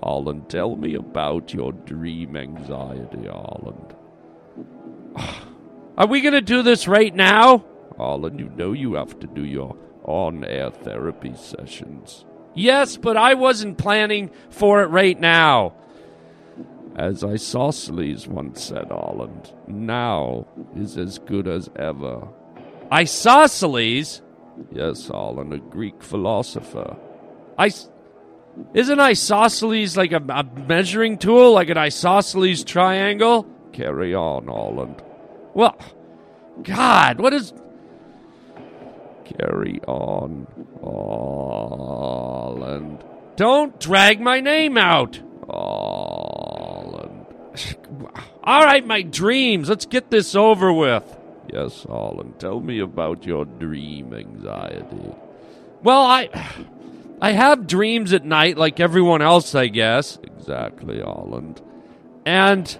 Holland, 0.01 0.49
tell 0.49 0.75
me 0.75 0.95
about 0.95 1.53
your 1.53 1.73
dream 1.73 2.35
anxiety, 2.35 3.27
Holland. 3.27 3.93
Are 5.95 6.07
we 6.07 6.21
going 6.21 6.33
to 6.33 6.41
do 6.41 6.63
this 6.63 6.87
right 6.87 7.13
now? 7.13 7.65
Holland, 7.97 8.39
you 8.39 8.49
know 8.49 8.71
you 8.71 8.95
have 8.95 9.19
to 9.19 9.27
do 9.27 9.45
your 9.45 9.77
on 10.05 10.43
air 10.43 10.71
therapy 10.71 11.35
sessions. 11.35 12.25
Yes, 12.55 12.97
but 12.97 13.15
I 13.15 13.35
wasn't 13.35 13.77
planning 13.77 14.31
for 14.49 14.81
it 14.81 14.87
right 14.87 15.19
now. 15.19 15.75
As 16.95 17.23
Isosceles 17.23 18.27
once 18.27 18.63
said, 18.63 18.87
Holland, 18.89 19.51
now 19.67 20.45
is 20.75 20.97
as 20.97 21.17
good 21.17 21.47
as 21.47 21.69
ever. 21.75 22.27
Isosceles? 22.91 24.21
Yes, 24.71 25.07
Holland, 25.07 25.53
a 25.53 25.57
Greek 25.57 26.03
philosopher. 26.03 26.95
I. 27.57 27.71
Isn't 28.75 28.99
isosceles 28.99 29.97
like 29.97 30.11
a, 30.11 30.21
a 30.29 30.43
measuring 30.67 31.17
tool, 31.17 31.53
like 31.53 31.69
an 31.69 31.77
isosceles 31.77 32.63
triangle? 32.63 33.47
Carry 33.71 34.13
on, 34.13 34.45
Holland. 34.45 35.01
Well, 35.55 35.75
God, 36.61 37.19
what 37.19 37.33
is. 37.33 37.51
Carry 39.25 39.81
on, 39.87 40.45
Holland. 40.83 41.83
Don't 43.35 43.79
drag 43.79 44.21
my 44.21 44.39
name 44.39 44.77
out, 44.77 45.19
Holland. 45.49 46.12
All 48.43 48.63
right, 48.63 48.85
my 48.85 49.01
dreams. 49.01 49.69
Let's 49.69 49.85
get 49.85 50.09
this 50.09 50.35
over 50.35 50.71
with. 50.73 51.03
Yes, 51.51 51.83
Holland. 51.83 52.39
Tell 52.39 52.59
me 52.59 52.79
about 52.79 53.25
your 53.25 53.45
dream 53.45 54.13
anxiety. 54.13 55.13
Well, 55.81 56.01
I. 56.01 56.29
I 57.21 57.31
have 57.31 57.67
dreams 57.67 58.11
at 58.11 58.25
night 58.25 58.57
like 58.57 58.81
everyone 58.81 59.21
else, 59.21 59.55
I 59.55 59.67
guess. 59.67 60.19
Exactly, 60.23 60.99
Holland. 61.01 61.61
And 62.25 62.77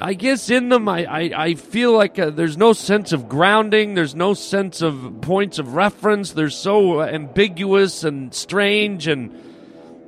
I 0.00 0.14
guess 0.14 0.50
in 0.50 0.68
them, 0.68 0.88
I, 0.88 1.04
I, 1.04 1.20
I 1.44 1.54
feel 1.54 1.92
like 1.92 2.18
uh, 2.18 2.30
there's 2.30 2.56
no 2.56 2.72
sense 2.72 3.12
of 3.12 3.28
grounding. 3.28 3.94
There's 3.94 4.16
no 4.16 4.34
sense 4.34 4.82
of 4.82 5.20
points 5.20 5.60
of 5.60 5.74
reference. 5.74 6.32
They're 6.32 6.50
so 6.50 7.00
ambiguous 7.00 8.02
and 8.02 8.34
strange 8.34 9.06
and 9.06 9.32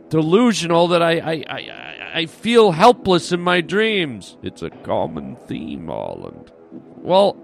delusional 0.09 0.89
that 0.89 1.03
I, 1.03 1.19
I, 1.19 1.45
I, 1.49 1.98
I 2.15 2.27
feel 2.27 2.73
helpless 2.73 3.33
in 3.33 3.41
my 3.41 3.61
dreams. 3.61 4.37
It's 4.43 4.63
a 4.63 4.71
common 4.71 5.37
theme, 5.37 5.89
Holland. 5.89 6.51
Well, 6.97 7.37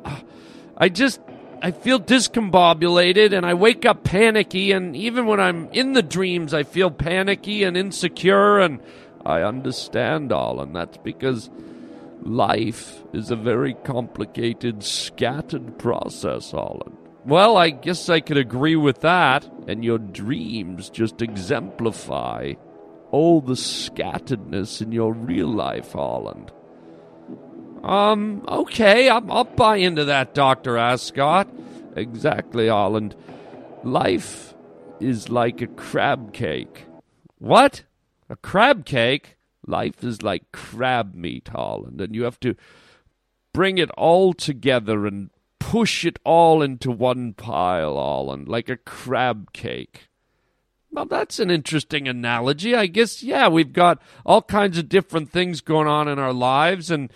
I 0.77 0.89
just 0.89 1.21
I 1.63 1.71
feel 1.71 1.99
discombobulated 1.99 3.33
and 3.33 3.47
I 3.47 3.55
wake 3.55 3.87
up 3.87 4.05
panicky 4.05 4.73
and 4.73 4.95
even 4.95 5.27
when 5.27 5.41
I'm 5.41 5.71
in 5.73 5.95
the 5.95 6.03
dreams 6.03 6.53
I 6.53 6.63
feel 6.63 6.91
panicky 6.91 7.63
and 7.63 7.77
insecure 7.77 8.59
and 8.59 8.81
I 9.25 9.41
understand 9.41 10.31
all 10.31 10.61
and 10.61 10.77
that's 10.77 10.99
because 10.99 11.49
life 12.21 13.03
is 13.15 13.31
a 13.31 13.37
very 13.37 13.73
complicated 13.73 14.83
scattered 14.83 15.79
process 15.79 16.51
Holland. 16.51 16.99
Well, 17.25 17.57
I 17.57 17.71
guess 17.71 18.11
I 18.11 18.21
could 18.21 18.37
agree 18.37 18.77
with 18.77 19.01
that 19.01 19.49
and 19.67 19.83
your 19.83 19.99
dreams 19.99 20.91
just 20.91 21.23
exemplify 21.23 22.55
all 23.15 23.41
the 23.41 23.55
scatteredness 23.55 24.83
in 24.83 24.91
your 24.91 25.13
real 25.13 25.47
life 25.47 25.93
Holland. 25.93 26.51
Um, 27.85 28.45
okay, 28.49 29.09
I'll, 29.09 29.31
I'll 29.31 29.45
buy 29.45 29.77
into 29.77 30.07
that, 30.07 30.35
Dr. 30.35 30.77
Ascot. 30.77 31.47
Exactly, 31.95 32.67
Holland. 32.67 33.15
Life 33.85 34.55
is 34.99 35.29
like 35.29 35.63
a 35.63 35.69
crab 35.69 36.33
cake. 36.33 36.87
What? 37.39 37.85
A 38.29 38.35
crab 38.35 38.85
cake? 38.85 39.37
Life 39.65 40.03
is 40.03 40.23
like 40.23 40.51
crab 40.51 41.15
meat, 41.15 41.51
Holland, 41.53 42.01
and 42.01 42.17
you 42.17 42.25
have 42.25 42.41
to 42.41 42.57
bring 43.53 43.79
it 43.79 43.91
all 43.93 44.33
together 44.33 45.07
and 45.07 45.31
push 45.61 46.05
it 46.05 46.19
all 46.25 46.63
into 46.63 46.91
one 46.91 47.33
pile, 47.33 47.95
Holland, 47.95 48.49
like 48.49 48.69
a 48.69 48.77
crab 48.77 49.53
cake. 49.53 50.09
Well, 50.95 51.07
that's 51.07 51.41
an 51.41 51.51
interesting 51.51 52.07
analogy. 52.07 52.77
I 52.77 52.87
guess, 52.87 53.21
yeah, 53.21 53.49
we've 53.49 53.73
got 53.73 54.01
all 54.25 54.43
kinds 54.43 54.79
of 54.79 54.89
different 54.89 55.29
things 55.29 55.61
going 55.61 55.89
on 55.89 56.07
in 56.07 56.21
our 56.21 56.33
lives, 56.33 56.89
and 56.89 57.13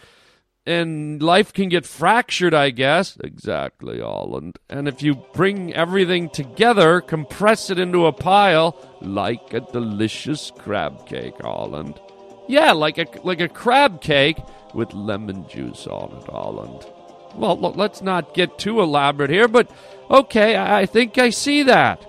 and 0.66 1.22
life 1.22 1.52
can 1.52 1.68
get 1.68 1.86
fractured, 1.86 2.54
I 2.54 2.70
guess. 2.70 3.16
Exactly, 3.22 4.00
Holland. 4.00 4.58
And 4.68 4.88
if 4.88 5.00
you 5.00 5.14
bring 5.32 5.72
everything 5.74 6.28
together, 6.28 7.00
compress 7.00 7.70
it 7.70 7.78
into 7.78 8.06
a 8.06 8.12
pile, 8.12 8.76
like 9.00 9.54
a 9.54 9.60
delicious 9.60 10.50
crab 10.58 11.06
cake, 11.06 11.40
Holland. 11.40 12.00
Yeah, 12.48 12.72
like 12.72 12.98
a 12.98 13.06
like 13.22 13.40
a 13.40 13.48
crab 13.48 14.00
cake 14.00 14.38
with 14.74 14.92
lemon 14.92 15.48
juice 15.48 15.86
on 15.86 16.16
it, 16.16 16.24
Holland. 16.24 16.84
Well, 17.36 17.56
let's 17.56 18.02
not 18.02 18.34
get 18.34 18.58
too 18.58 18.80
elaborate 18.80 19.30
here, 19.30 19.46
but 19.46 19.70
okay, 20.10 20.56
I 20.56 20.84
think 20.84 21.16
I 21.16 21.30
see 21.30 21.62
that. 21.62 22.07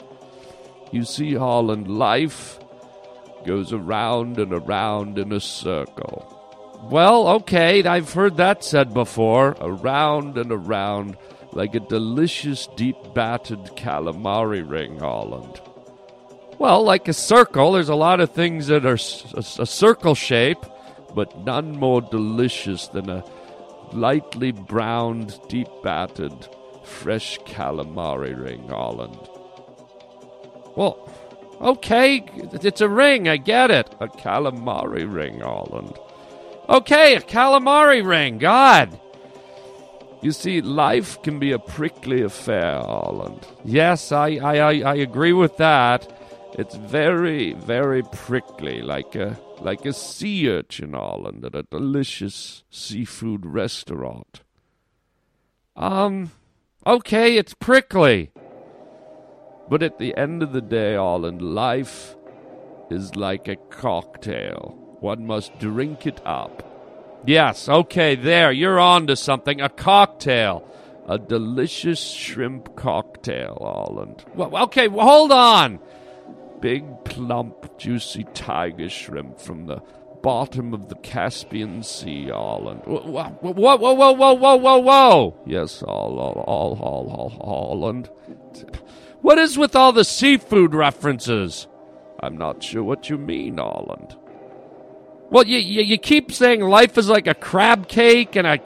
You 0.91 1.03
see, 1.03 1.35
Holland, 1.35 1.87
life 1.87 2.59
goes 3.45 3.71
around 3.73 4.39
and 4.39 4.53
around 4.53 5.17
in 5.17 5.31
a 5.31 5.39
circle. 5.39 6.35
Well, 6.83 7.27
okay, 7.27 7.83
I've 7.83 8.13
heard 8.13 8.37
that 8.37 8.63
said 8.63 8.93
before. 8.93 9.55
Around 9.59 10.37
and 10.37 10.51
around, 10.51 11.17
like 11.51 11.75
a 11.75 11.79
delicious, 11.79 12.67
deep 12.75 12.95
battered 13.13 13.75
calamari 13.75 14.67
ring, 14.67 14.99
Holland. 14.99 15.61
Well, 16.57 16.83
like 16.83 17.07
a 17.07 17.13
circle, 17.13 17.73
there's 17.73 17.89
a 17.89 17.95
lot 17.95 18.19
of 18.19 18.31
things 18.31 18.67
that 18.67 18.85
are 18.85 18.95
a 18.95 19.65
circle 19.65 20.15
shape, 20.15 20.65
but 21.13 21.45
none 21.45 21.71
more 21.71 22.01
delicious 22.01 22.87
than 22.87 23.09
a 23.09 23.23
lightly 23.93 24.51
browned, 24.51 25.39
deep 25.47 25.69
battered, 25.83 26.47
fresh 26.83 27.39
calamari 27.41 28.37
ring, 28.41 28.67
Holland. 28.67 29.17
Well, 30.79 31.09
okay, 31.59 32.23
it's 32.53 32.79
a 32.79 32.87
ring, 32.87 33.27
I 33.27 33.35
get 33.35 33.69
it. 33.69 33.93
A 33.99 34.07
calamari 34.07 35.03
ring, 35.13 35.41
Holland. 35.41 35.93
Okay, 36.69 37.15
a 37.15 37.19
calamari 37.19 38.01
ring, 38.01 38.37
God. 38.37 38.97
You 40.21 40.31
see, 40.31 40.61
life 40.61 41.21
can 41.21 41.37
be 41.37 41.51
a 41.51 41.59
prickly 41.59 42.21
affair, 42.21 42.79
Holland. 42.79 43.45
Yes, 43.65 44.13
I, 44.13 44.37
I, 44.37 44.55
I, 44.55 44.71
I 44.91 44.95
agree 44.95 45.33
with 45.33 45.57
that. 45.57 46.09
It's 46.57 46.75
very, 46.75 47.51
very 47.55 48.01
prickly, 48.01 48.81
like 48.81 49.15
a 49.15 49.37
like 49.59 49.85
a 49.85 49.91
sea 49.91 50.49
urchin, 50.49 50.93
Holland, 50.93 51.43
at 51.43 51.55
a 51.55 51.63
delicious 51.63 52.63
seafood 52.69 53.45
restaurant. 53.45 54.43
Um, 55.75 56.31
okay, 56.87 57.35
it's 57.35 57.53
prickly. 57.53 58.31
But 59.69 59.83
at 59.83 59.99
the 59.99 60.17
end 60.17 60.41
of 60.41 60.51
the 60.51 60.61
day, 60.61 60.95
Arlen, 60.95 61.37
life 61.37 62.15
is 62.89 63.15
like 63.15 63.47
a 63.47 63.55
cocktail. 63.55 64.75
One 64.99 65.27
must 65.27 65.59
drink 65.59 66.07
it 66.07 66.19
up. 66.25 66.65
Yes, 67.25 67.69
okay, 67.69 68.15
there, 68.15 68.51
you're 68.51 68.79
on 68.79 69.07
to 69.07 69.15
something. 69.15 69.61
A 69.61 69.69
cocktail. 69.69 70.65
A 71.07 71.17
delicious 71.17 71.99
shrimp 72.11 72.75
cocktail, 72.75 73.57
Arland. 73.61 74.23
Well, 74.35 74.55
okay, 74.65 74.87
well, 74.87 75.07
hold 75.07 75.31
on. 75.31 75.79
Big, 76.61 76.83
plump, 77.03 77.77
juicy 77.77 78.25
tiger 78.33 78.89
shrimp 78.89 79.39
from 79.39 79.65
the 79.65 79.81
bottom 80.21 80.73
of 80.73 80.89
the 80.89 80.95
Caspian 80.95 81.81
Sea, 81.81 82.27
Arland. 82.31 82.85
Whoa, 82.85 82.99
whoa, 82.99 83.77
whoa, 83.77 83.93
whoa, 83.93 84.33
whoa, 84.33 84.55
whoa, 84.55 84.77
whoa. 84.77 85.37
Yes, 85.45 85.81
all, 85.81 86.19
all, 86.19 86.43
all, 86.45 86.77
all, 86.79 87.37
all, 87.39 87.75
Arland. 87.75 88.09
What 89.21 89.37
is 89.37 89.57
with 89.57 89.75
all 89.75 89.91
the 89.91 90.03
seafood 90.03 90.73
references? 90.73 91.67
I'm 92.21 92.37
not 92.37 92.63
sure 92.63 92.83
what 92.83 93.09
you 93.09 93.17
mean, 93.17 93.57
Holland. 93.57 94.15
Well, 95.29 95.45
you, 95.45 95.57
you, 95.57 95.83
you 95.83 95.97
keep 95.97 96.31
saying 96.31 96.61
life 96.61 96.97
is 96.97 97.07
like 97.07 97.27
a 97.27 97.35
crab 97.35 97.87
cake 97.87 98.35
and 98.35 98.47
a, 98.47 98.59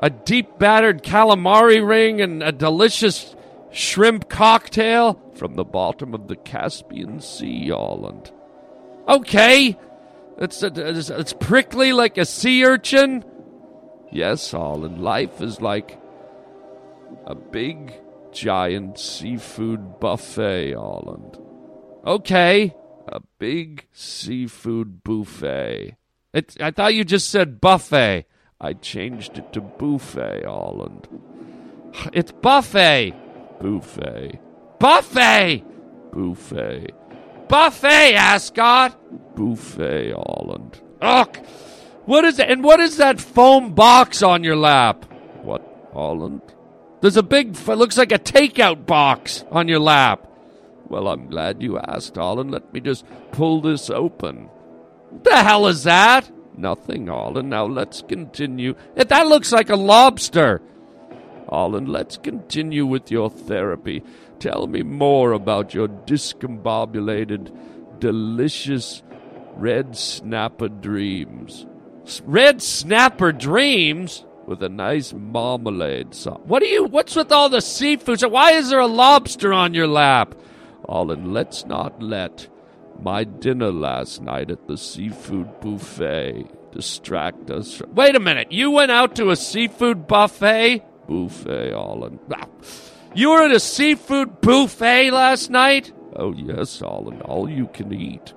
a 0.00 0.10
deep 0.10 0.58
battered 0.58 1.02
calamari 1.02 1.86
ring 1.86 2.20
and 2.20 2.42
a 2.42 2.52
delicious 2.52 3.34
shrimp 3.70 4.28
cocktail 4.28 5.20
from 5.34 5.54
the 5.54 5.64
bottom 5.64 6.12
of 6.12 6.26
the 6.28 6.36
Caspian 6.36 7.20
Sea, 7.20 7.68
Holland. 7.68 8.32
Okay, 9.06 9.78
it's, 10.38 10.62
it's, 10.62 11.10
it's 11.10 11.32
prickly 11.34 11.92
like 11.92 12.18
a 12.18 12.24
sea 12.24 12.64
urchin. 12.64 13.24
Yes, 14.10 14.50
Holland, 14.50 15.00
life 15.00 15.40
is 15.40 15.60
like 15.60 15.98
a 17.26 17.34
big, 17.34 17.94
giant 18.32 18.98
seafood 18.98 20.00
buffet, 20.00 20.72
Holland. 20.72 21.38
Okay, 22.06 22.74
a 23.08 23.20
big 23.38 23.86
seafood 23.92 25.02
buffet. 25.02 25.96
It, 26.32 26.56
I 26.60 26.70
thought 26.70 26.94
you 26.94 27.04
just 27.04 27.28
said 27.28 27.60
buffet. 27.60 28.26
I 28.60 28.72
changed 28.74 29.38
it 29.38 29.52
to 29.54 29.60
buffet, 29.60 30.44
Holland. 30.44 31.08
It's 32.12 32.32
buffet. 32.32 33.14
Buffet. 33.60 34.38
Buffet! 34.78 35.62
Buffet. 36.10 36.90
Buffet, 37.48 38.14
Ascot! 38.14 39.36
Buffet, 39.36 40.12
Holland. 40.12 40.80
Ugh! 41.02 41.36
What 42.06 42.24
is 42.24 42.38
it? 42.38 42.48
And 42.48 42.64
what 42.64 42.80
is 42.80 42.96
that 42.96 43.20
foam 43.20 43.74
box 43.74 44.22
on 44.22 44.42
your 44.42 44.56
lap? 44.56 45.04
What, 45.42 45.62
Holland? 45.92 46.40
There's 47.00 47.16
a 47.16 47.22
big, 47.22 47.56
looks 47.66 47.96
like 47.96 48.12
a 48.12 48.18
takeout 48.18 48.86
box 48.86 49.44
on 49.50 49.68
your 49.68 49.78
lap. 49.78 50.26
Well, 50.88 51.08
I'm 51.08 51.28
glad 51.28 51.62
you 51.62 51.78
asked, 51.78 52.16
Holland. 52.16 52.50
Let 52.50 52.72
me 52.74 52.80
just 52.80 53.04
pull 53.32 53.60
this 53.60 53.88
open. 53.90 54.48
What 55.10 55.24
the 55.24 55.36
hell 55.42 55.66
is 55.66 55.84
that? 55.84 56.30
Nothing, 56.56 57.06
Holland. 57.06 57.48
Now 57.48 57.64
let's 57.66 58.02
continue. 58.02 58.74
Eh, 58.96 59.04
That 59.04 59.28
looks 59.28 59.52
like 59.52 59.70
a 59.70 59.76
lobster. 59.76 60.60
Holland, 61.48 61.88
let's 61.88 62.16
continue 62.18 62.86
with 62.86 63.10
your 63.10 63.30
therapy. 63.30 64.02
Tell 64.38 64.66
me 64.66 64.82
more 64.82 65.32
about 65.32 65.74
your 65.74 65.88
discombobulated, 65.88 67.50
delicious 67.98 69.02
red 69.56 69.96
snapper 69.96 70.68
dreams. 70.68 71.66
Red 72.24 72.62
snapper 72.62 73.32
dreams? 73.32 74.24
With 74.50 74.64
a 74.64 74.68
nice 74.68 75.12
marmalade 75.12 76.12
sauce. 76.12 76.40
What 76.42 76.60
are 76.64 76.66
you? 76.66 76.86
What's 76.86 77.14
with 77.14 77.30
all 77.30 77.48
the 77.48 77.60
seafood? 77.60 78.18
So 78.18 78.28
Why 78.28 78.50
is 78.50 78.68
there 78.68 78.80
a 78.80 78.88
lobster 78.88 79.52
on 79.52 79.74
your 79.74 79.86
lap? 79.86 80.34
Holland, 80.88 81.32
let's 81.32 81.66
not 81.66 82.02
let 82.02 82.48
my 83.00 83.22
dinner 83.22 83.70
last 83.70 84.20
night 84.20 84.50
at 84.50 84.66
the 84.66 84.76
seafood 84.76 85.60
buffet 85.60 86.46
distract 86.72 87.48
us. 87.52 87.76
From... 87.76 87.94
Wait 87.94 88.16
a 88.16 88.18
minute. 88.18 88.50
You 88.50 88.72
went 88.72 88.90
out 88.90 89.14
to 89.16 89.30
a 89.30 89.36
seafood 89.36 90.08
buffet? 90.08 90.82
Buffet, 91.06 91.72
Holland. 91.72 92.18
Ah. 92.34 92.48
You 93.14 93.30
were 93.30 93.44
at 93.44 93.52
a 93.52 93.60
seafood 93.60 94.40
buffet 94.40 95.12
last 95.12 95.50
night? 95.50 95.92
Oh, 96.16 96.32
yes, 96.32 96.80
Holland. 96.80 97.22
All 97.22 97.48
you 97.48 97.68
can 97.68 97.94
eat. 97.94 98.34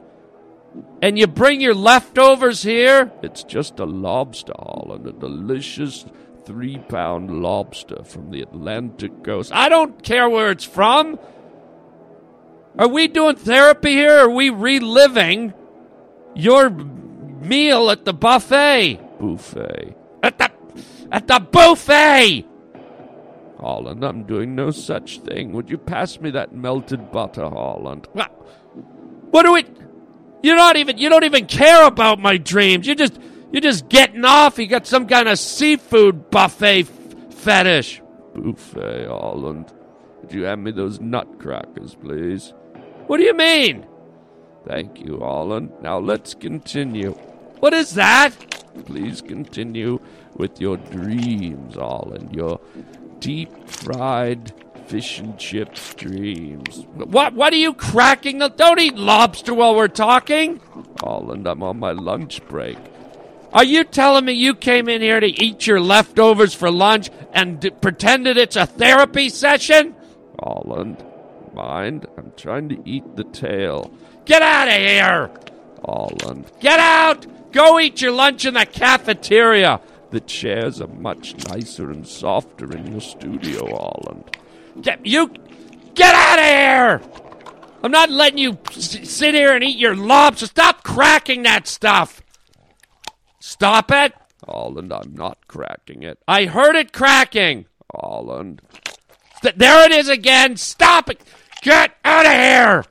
And 1.02 1.20
you 1.20 1.28
bring 1.28 1.62
your 1.62 1.76
leftovers 1.76 2.64
here? 2.64 3.12
It's 3.22 3.44
just 3.44 3.80
a 3.80 3.86
lobster, 3.86 4.54
Holland. 4.58 5.06
A 5.08 5.12
delicious 5.12 6.06
three 6.46 6.78
pound 6.78 7.42
lobster 7.42 8.04
from 8.04 8.32
the 8.32 8.42
Atlantic 8.42 9.24
coast. 9.24 9.52
I 9.54 9.70
don't 9.70 10.02
care 10.04 10.30
where 10.30 10.52
it's 10.52 10.64
from. 10.64 11.20
Are 12.78 12.88
we 12.88 13.08
doing 13.08 13.36
therapy 13.36 13.92
here? 13.92 14.18
Are 14.18 14.30
we 14.30 14.50
reliving 14.50 15.54
your 16.36 16.70
meal 16.70 17.92
at 17.92 18.06
the 18.06 18.14
buffet? 18.14 19.00
Buffet. 19.20 19.96
At 20.24 20.38
the 20.38 20.52
at 21.12 21.28
the 21.28 21.40
buffet. 21.40 22.46
Holland, 23.60 24.04
I'm 24.04 24.24
doing 24.24 24.56
no 24.56 24.72
such 24.72 25.20
thing. 25.20 25.54
Would 25.54 25.70
you 25.70 25.78
pass 25.78 26.20
me 26.20 26.32
that 26.32 26.54
melted 26.54 27.12
butter, 27.12 27.48
Holland? 27.50 28.08
What? 28.14 28.30
What 29.32 29.44
do 29.44 29.54
we? 29.54 29.66
You're 30.44 30.58
not 30.58 30.76
even. 30.76 30.98
You 31.00 31.10
don't 31.10 31.24
even 31.24 31.48
care 31.48 31.88
about 31.88 32.20
my 32.20 32.38
dreams. 32.38 32.86
You 32.86 32.94
just. 32.96 33.20
You're 33.52 33.62
just 33.62 33.88
getting 33.88 34.26
off. 34.26 34.58
You 34.58 34.66
got 34.66 34.88
some 34.88 35.08
kind 35.08 35.28
of 35.30 35.38
seafood 35.38 36.32
buffet 36.32 36.80
f- 36.82 37.34
fetish. 37.36 38.02
Buffet, 38.34 39.06
Holland. 39.06 39.72
Would 40.22 40.34
you 40.34 40.44
hand 40.46 40.64
me 40.64 40.72
those 40.72 41.00
nutcrackers, 41.00 41.94
please? 41.94 42.52
What 43.06 43.18
do 43.18 43.24
you 43.24 43.36
mean? 43.36 43.86
Thank 44.66 45.00
you, 45.00 45.20
Holland. 45.20 45.72
Now 45.84 46.00
let's 46.00 46.34
continue. 46.34 47.12
What 47.60 47.74
is 47.76 47.94
that? 47.94 48.32
Please 48.86 49.22
continue 49.22 50.00
with 50.36 50.60
your 50.60 50.78
dreams, 50.78 51.76
Holland. 51.76 52.36
Your 52.36 52.60
deep 53.20 53.52
fried 53.70 54.52
fish 54.94 55.18
and 55.18 55.40
chips 55.40 55.96
dreams. 55.96 56.86
What? 56.94 57.34
What 57.34 57.52
are 57.52 57.58
you 57.58 57.74
cracking? 57.74 58.38
Don't 58.56 58.80
eat 58.80 58.96
lobster 58.96 59.52
while 59.52 59.76
we're 59.76 59.88
talking. 59.88 60.62
Holland, 61.00 61.48
I'm 61.48 61.64
on 61.64 61.80
my 61.80 61.94
lunch 61.94 62.48
break. 62.48 62.78
Are 63.54 63.64
you 63.64 63.86
telling 63.86 64.26
me 64.26 64.34
you 64.34 64.54
came 64.54 64.88
in 64.88 65.02
here 65.02 65.20
to 65.20 65.26
eat 65.26 65.66
your 65.66 65.80
leftovers 65.80 66.54
for 66.54 66.70
lunch 66.70 67.10
and 67.32 67.60
d- 67.60 67.72
pretended 67.72 68.38
it's 68.38 68.56
a 68.56 68.68
therapy 68.68 69.30
session? 69.30 69.96
Holland, 70.40 71.04
mind? 71.56 72.06
I'm 72.16 72.32
trying 72.38 72.70
to 72.70 72.78
eat 72.88 73.16
the 73.16 73.24
tail. 73.24 73.92
Get 74.26 74.44
out 74.44 74.68
of 74.68 74.76
here! 74.76 75.32
Holland. 75.84 76.52
Get 76.60 76.80
out! 76.80 77.52
Go 77.52 77.80
eat 77.80 78.00
your 78.00 78.12
lunch 78.12 78.46
in 78.46 78.54
the 78.54 78.68
cafeteria. 78.68 79.82
The 80.12 80.20
chairs 80.20 80.80
are 80.82 80.88
much 80.88 81.36
nicer 81.50 81.90
and 81.90 82.08
softer 82.08 82.72
in 82.72 82.92
your 82.92 83.02
studio, 83.02 83.76
Holland. 83.76 84.38
Get 84.82 85.06
you 85.06 85.32
get 85.94 86.16
out 86.16 86.40
of 86.40 86.46
here! 86.46 87.02
I'm 87.84 87.92
not 87.92 88.10
letting 88.10 88.38
you 88.40 88.58
s- 88.72 89.10
sit 89.10 89.36
here 89.36 89.54
and 89.54 89.64
eat 89.64 89.78
your 89.78 89.96
lobster. 89.96 90.48
Stop 90.48 90.84
cracking 90.84 91.44
that 91.44 91.68
stuff. 91.68 92.22
Stop 93.40 93.92
it! 93.92 94.14
Holland, 94.48 94.92
I'm 94.92 95.14
not 95.14 95.48
cracking 95.48 96.04
it. 96.04 96.20
I 96.28 96.46
heard 96.46 96.76
it 96.76 96.92
cracking! 96.94 97.66
Holland. 97.94 98.62
Th- 99.42 99.56
there 99.56 99.86
it 99.86 99.92
is 99.92 100.10
again! 100.10 100.58
Stop 100.58 101.10
it! 101.10 101.22
Get 101.62 101.96
out 102.04 102.26
of 102.26 102.32
here! 102.32 102.86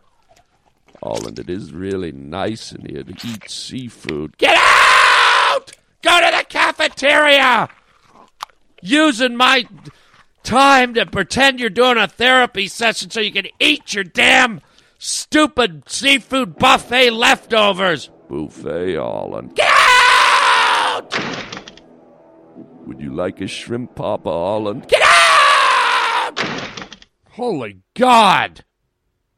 Holland, 1.03 1.39
it 1.39 1.51
is 1.51 1.73
really 1.73 2.13
nice 2.13 2.71
in 2.73 2.87
here 2.87 3.03
to 3.03 3.13
eat 3.27 3.51
seafood. 3.51 4.37
Get 4.39 4.57
out! 4.57 5.73
Go 6.03 6.21
to 6.21 6.37
the 6.37 6.45
cafeteria! 6.49 7.69
Using 8.83 9.37
my 9.37 9.65
time 10.43 10.95
to 10.95 11.07
pretend 11.07 11.61
you're 11.61 11.71
doing 11.71 11.99
a 11.99 12.09
therapy 12.09 12.69
session 12.69 13.11
so 13.11 13.21
you 13.21 13.33
can 13.33 13.47
eat 13.61 13.95
your 13.95 14.05
damn 14.05 14.61
stupid 14.99 15.89
seafood 15.89 16.59
buffet 16.59 17.11
leftovers. 17.11 18.11
Buffet, 18.29 18.97
Holland. 18.97 19.55
Get 19.55 19.71
out! 19.71 21.19
Would 22.87 23.01
you 23.01 23.15
like 23.15 23.41
a 23.41 23.47
shrimp 23.47 23.95
papa, 23.95 24.31
Holland? 24.31 24.89
Get 24.89 25.03
out! 25.05 26.41
Holy 27.31 27.79
God! 27.95 28.65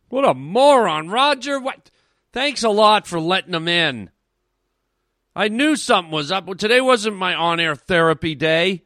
What 0.09 0.25
a 0.25 0.35
moron, 0.35 1.09
Roger. 1.09 1.59
What? 1.59 1.91
Thanks 2.33 2.63
a 2.63 2.69
lot 2.69 3.07
for 3.07 3.21
letting 3.21 3.55
him 3.55 3.69
in. 3.69 4.11
I 5.37 5.49
knew 5.49 5.77
something 5.77 6.13
was 6.13 6.31
up. 6.31 6.47
Today 6.57 6.81
wasn't 6.81 7.17
my 7.17 7.35
on 7.35 7.59
air 7.59 7.75
therapy 7.75 8.35
day. 8.35 8.85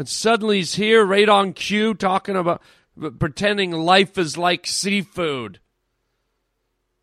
And 0.00 0.08
suddenly 0.08 0.56
he's 0.56 0.76
here, 0.76 1.04
right 1.04 1.28
on 1.28 1.52
cue, 1.52 1.92
talking 1.92 2.34
about 2.34 2.62
pretending 3.18 3.72
life 3.72 4.16
is 4.16 4.38
like 4.38 4.66
seafood. 4.66 5.60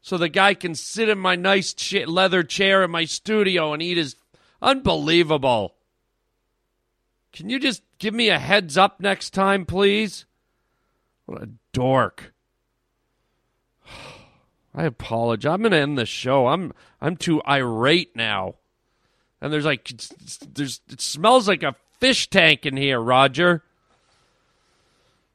So 0.02 0.18
the 0.18 0.30
guy 0.30 0.56
can 0.56 0.74
sit 0.74 1.08
in 1.08 1.20
my 1.20 1.36
nice 1.36 1.76
leather 2.08 2.42
chair 2.42 2.84
in 2.84 2.90
my 2.90 3.06
studio 3.06 3.72
and 3.72 3.84
eat 3.84 3.98
his. 3.98 4.16
Unbelievable. 4.64 5.76
Can 7.32 7.52
you 7.52 7.60
just 7.60 7.84
give 8.00 8.16
me 8.16 8.30
a 8.30 8.40
heads 8.40 8.80
up 8.80 9.00
next 9.00 9.30
time, 9.30 9.68
please? 9.68 10.26
What 11.28 11.44
a 11.44 11.50
dork. 11.74 12.34
I 14.74 14.86
apologize. 14.86 15.54
I'm 15.54 15.62
going 15.62 15.72
to 15.72 15.78
end 15.78 16.00
the 16.00 16.08
show. 16.08 16.48
I'm 16.48 16.74
I'm 17.00 17.16
too 17.16 17.44
irate 17.48 18.16
now. 18.16 18.56
And 19.40 19.54
there's 19.54 19.66
like 19.66 19.88
there's 20.52 20.82
it 20.90 21.00
smells 21.00 21.48
like 21.48 21.62
a 21.62 21.76
fish 22.00 22.30
tank 22.30 22.66
in 22.66 22.78
here, 22.78 23.00
Roger. 23.00 23.64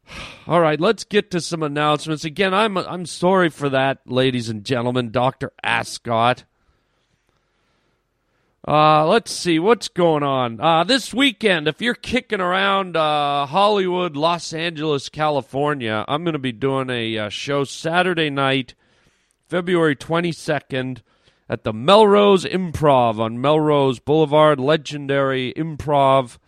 All 0.46 0.60
right, 0.60 0.80
let's 0.80 1.04
get 1.04 1.30
to 1.30 1.40
some 1.40 1.62
announcements. 1.62 2.24
Again, 2.24 2.52
I'm 2.54 2.76
I'm 2.76 3.06
sorry 3.06 3.48
for 3.48 3.68
that, 3.68 4.00
ladies 4.06 4.48
and 4.48 4.64
gentlemen. 4.64 5.10
Dr. 5.10 5.52
Ascot. 5.62 6.44
Uh, 8.66 9.04
let's 9.08 9.32
see 9.32 9.58
what's 9.58 9.88
going 9.88 10.22
on. 10.22 10.60
Uh, 10.60 10.84
this 10.84 11.12
weekend, 11.12 11.66
if 11.66 11.82
you're 11.82 11.96
kicking 11.96 12.40
around 12.40 12.96
uh, 12.96 13.44
Hollywood, 13.46 14.16
Los 14.16 14.52
Angeles, 14.52 15.08
California, 15.08 16.04
I'm 16.06 16.22
going 16.22 16.34
to 16.34 16.38
be 16.38 16.52
doing 16.52 16.88
a 16.88 17.18
uh, 17.18 17.28
show 17.28 17.64
Saturday 17.64 18.30
night, 18.30 18.76
February 19.48 19.96
22nd, 19.96 20.98
at 21.48 21.64
the 21.64 21.72
Melrose 21.72 22.44
Improv 22.44 23.18
on 23.18 23.40
Melrose 23.40 23.98
Boulevard. 23.98 24.60
Legendary 24.60 25.52
improv, 25.54 26.38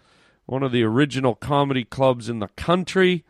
one 0.46 0.62
of 0.62 0.72
the 0.72 0.82
original 0.82 1.34
comedy 1.34 1.84
clubs 1.84 2.28
in 2.28 2.38
the 2.38 2.48
country. 2.48 3.24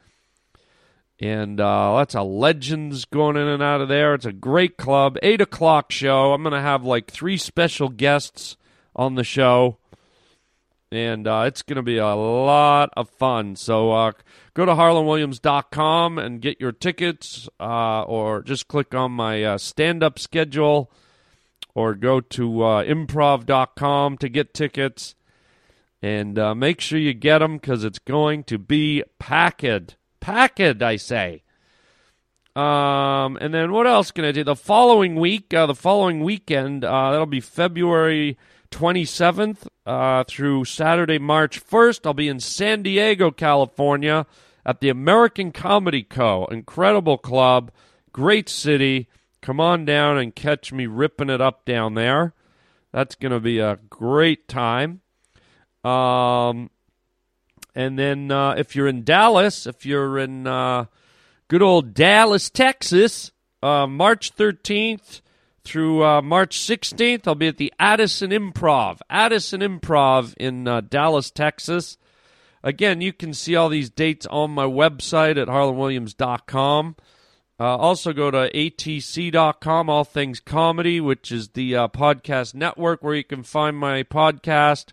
And 1.21 1.61
uh, 1.61 1.93
lots 1.93 2.15
of 2.15 2.27
legends 2.27 3.05
going 3.05 3.37
in 3.37 3.47
and 3.47 3.63
out 3.63 3.81
of 3.81 3.89
there. 3.89 4.15
It's 4.15 4.27
a 4.27 4.33
great 4.33 4.77
club. 4.77 5.17
Eight 5.23 5.41
o'clock 5.41 5.93
show. 5.93 6.33
I'm 6.33 6.43
going 6.43 6.55
to 6.55 6.61
have 6.61 6.85
like 6.85 7.11
three 7.11 7.37
special 7.37 7.89
guests 7.89 8.57
on 8.97 9.15
the 9.15 9.25
show. 9.25 9.79
And 10.91 11.27
uh, 11.27 11.45
it's 11.47 11.63
going 11.63 11.77
to 11.77 11.83
be 11.83 11.99
a 11.99 12.15
lot 12.15 12.91
of 12.97 13.09
fun. 13.11 13.57
So 13.57 13.93
uh, 13.93 14.13
go 14.55 14.65
to 14.65 14.73
harlandwilliams.com 14.73 16.19
and 16.19 16.41
get 16.41 16.61
your 16.61 16.73
tickets, 16.73 17.49
uh, 17.59 18.03
or 18.03 18.43
just 18.43 18.69
click 18.69 18.95
on 18.95 19.11
my 19.13 19.43
uh, 19.43 19.59
stand 19.59 20.05
up 20.05 20.19
schedule, 20.21 20.93
or 21.75 21.95
go 21.95 22.21
to 22.21 22.63
uh, 22.63 22.85
improv.com 22.85 24.19
to 24.19 24.29
get 24.29 24.55
tickets. 24.55 25.17
And 26.05 26.39
uh, 26.39 26.55
make 26.55 26.83
sure 26.83 26.99
you 26.99 27.15
get 27.15 27.39
them 27.39 27.57
because 27.57 27.83
it's 27.83 27.99
going 27.99 28.45
to 28.45 28.59
be 28.59 29.03
packed. 29.19 29.97
Packed, 30.21 30.83
I 30.83 30.97
say. 30.97 31.45
Um, 32.55 33.39
and 33.41 33.55
then 33.55 33.73
what 33.73 33.87
else 33.87 34.11
can 34.11 34.27
I 34.27 34.33
do? 34.33 34.45
The 34.45 34.55
following 34.55 35.17
week, 35.17 35.49
the 35.49 35.75
following 35.75 36.23
weekend, 36.23 36.83
that'll 36.83 37.25
be 37.25 37.41
February 37.41 38.37
27th 38.71 39.67
uh, 39.87 40.25
through 40.25 40.67
Saturday, 40.67 41.19
March 41.19 41.65
1st. 41.65 42.01
I'll 42.05 42.13
be 42.13 42.29
in 42.29 42.39
San 42.39 42.83
Diego, 42.83 43.31
California 43.31 44.27
at 44.67 44.81
the 44.81 44.91
American 44.91 45.53
Comedy 45.53 46.03
Co. 46.03 46.45
Incredible 46.51 47.17
club, 47.17 47.71
great 48.13 48.51
city. 48.51 49.09
Come 49.41 49.59
on 49.59 49.87
down 49.87 50.19
and 50.19 50.35
catch 50.35 50.71
me 50.71 50.87
ripping 50.87 51.31
it 51.31 51.41
up 51.41 51.65
down 51.65 51.95
there. 51.95 52.35
That's 52.93 53.15
going 53.15 53.33
to 53.33 53.41
be 53.41 53.59
a 53.59 53.79
great 53.89 54.49
time. 54.49 55.01
Um, 55.85 56.71
and 57.75 57.99
then 57.99 58.31
uh, 58.31 58.55
if 58.57 58.75
you're 58.75 58.89
in 58.89 59.05
Dallas, 59.05 59.67
if 59.67 59.85
you're 59.85 60.19
in 60.19 60.47
uh, 60.47 60.87
good 61.49 61.63
old 61.63 61.95
Dallas, 61.95 62.49
Texas, 62.49 63.33
uh, 63.63 63.87
March 63.87 64.35
13th 64.37 65.21
through 65.65 66.05
uh, 66.05 66.23
March 66.23 66.59
16th. 66.59 67.27
I'll 67.27 67.35
be 67.35 67.49
at 67.49 67.57
the 67.57 67.73
Addison 67.79 68.31
Improv, 68.31 69.01
Addison 69.09 69.61
Improv 69.61 70.35
in 70.37 70.69
uh, 70.69 70.83
Dallas, 70.83 71.31
Texas. 71.31 71.97
Again, 72.63 73.01
you 73.01 73.13
can 73.13 73.35
see 73.35 73.57
all 73.57 73.69
these 73.69 73.91
dates 73.91 74.27
on 74.27 74.51
my 74.51 74.65
website 74.65 75.41
at 75.41 75.49
harlandwilliams.com. 75.49 76.97
Uh, 77.61 77.77
also, 77.77 78.13
go 78.13 78.31
to 78.31 78.51
atc.com, 78.53 79.89
All 79.89 80.05
Things 80.05 80.41
Comedy, 80.41 81.01
which 81.01 81.31
is 81.31 81.51
the 81.51 81.73
podcast 81.73 82.55
network 82.55 83.03
where 83.03 83.15
you 83.15 83.23
can 83.23 83.43
find 83.43 83.77
my 83.77 84.03
podcast. 84.03 84.93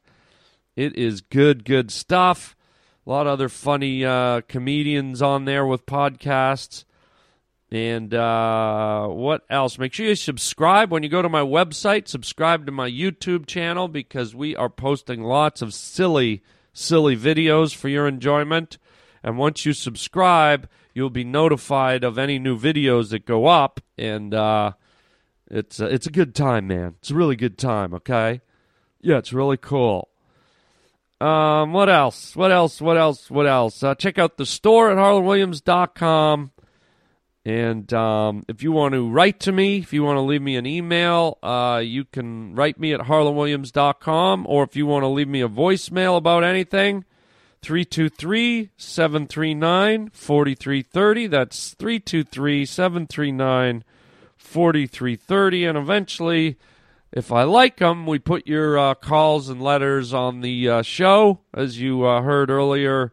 It 0.76 0.96
is 0.96 1.22
good, 1.22 1.66
good 1.66 1.92
stuff. 1.92 2.56
A 3.06 3.10
lot 3.10 3.28
of 3.28 3.34
other 3.34 3.50
funny 3.50 4.06
uh, 4.06 4.42
comedians 4.48 5.22
on 5.22 5.46
there 5.46 5.66
with 5.66 5.86
podcasts. 5.86 6.86
And 7.72 8.14
uh, 8.14 9.08
what 9.08 9.44
else? 9.50 9.80
Make 9.80 9.94
sure 9.94 10.06
you 10.06 10.16
subscribe 10.16 10.92
when 10.92 11.04
you 11.04 11.10
go 11.10 11.22
to 11.22 11.30
my 11.30 11.42
website. 11.42 12.08
Subscribe 12.08 12.66
to 12.66 12.72
my 12.72 12.90
YouTube 12.90 13.48
channel 13.48 13.88
because 13.88 14.36
we 14.36 14.56
are 14.56 14.70
posting 14.70 15.24
lots 15.24 15.62
of 15.62 15.74
silly, 15.74 16.44
silly 16.74 17.16
videos 17.16 17.74
for 17.74 17.88
your 17.88 18.08
enjoyment. 18.08 18.78
And 19.24 19.38
once 19.38 19.66
you 19.66 19.74
subscribe, 19.74 20.70
you'll 20.94 21.10
be 21.10 21.24
notified 21.24 22.04
of 22.04 22.18
any 22.18 22.40
new 22.40 22.58
videos 22.60 23.12
that 23.12 23.26
go 23.26 23.48
up. 23.48 23.80
And 23.98 24.34
uh, 24.34 24.74
it's 25.50 25.80
a, 25.80 25.86
it's 25.86 26.08
a 26.08 26.12
good 26.12 26.36
time, 26.36 26.68
man. 26.68 26.96
It's 27.00 27.12
a 27.12 27.16
really 27.16 27.38
good 27.38 27.58
time. 27.58 27.94
Okay, 27.94 28.42
yeah, 29.00 29.18
it's 29.18 29.32
really 29.32 29.58
cool. 29.58 30.11
Um, 31.22 31.72
what 31.72 31.88
else? 31.88 32.36
What 32.36 32.52
else? 32.52 32.82
What 32.82 32.98
else? 32.98 33.30
What 33.30 33.46
else? 33.46 33.84
Uh, 33.84 33.94
check 33.94 34.18
out 34.18 34.38
the 34.38 34.46
store 34.46 34.90
at 34.90 34.98
harlandwilliams.com. 34.98 36.52
And 37.46 37.94
um, 37.94 38.44
if 38.48 38.64
you 38.64 38.72
want 38.72 38.94
to 38.94 39.08
write 39.08 39.40
to 39.42 39.52
me, 39.52 39.78
if 39.78 39.94
you 39.94 40.04
want 40.04 40.18
to 40.18 40.22
leave 40.22 40.42
me 40.42 40.56
an 40.56 40.66
email, 40.66 41.38
uh, 41.44 41.82
you 41.84 42.06
can 42.06 42.56
write 42.56 42.80
me 42.80 42.94
at 42.94 43.02
harlandwilliams.com. 43.02 44.48
Or 44.50 44.64
if 44.64 44.76
you 44.76 44.88
want 44.88 45.04
to 45.04 45.08
leave 45.08 45.28
me 45.28 45.42
a 45.42 45.50
voicemail 45.50 46.18
about 46.18 46.44
anything, 46.44 47.06
323 47.62 48.72
739 48.78 50.10
4330. 50.10 51.28
That's 51.28 51.76
323 51.76 52.66
739 52.66 53.84
4330. 54.38 55.66
And 55.66 55.78
eventually, 55.78 56.58
if 57.12 57.32
I 57.32 57.44
like 57.44 57.78
them, 57.78 58.06
we 58.06 58.20
put 58.20 58.48
your 58.48 58.78
uh, 58.78 58.94
calls 58.96 59.50
and 59.50 59.62
letters 59.62 60.14
on 60.14 60.42
the 60.42 60.70
uh, 60.70 60.82
show. 60.82 61.42
As 61.54 61.80
you 61.80 62.06
uh, 62.06 62.22
heard 62.22 62.50
earlier, 62.50 63.12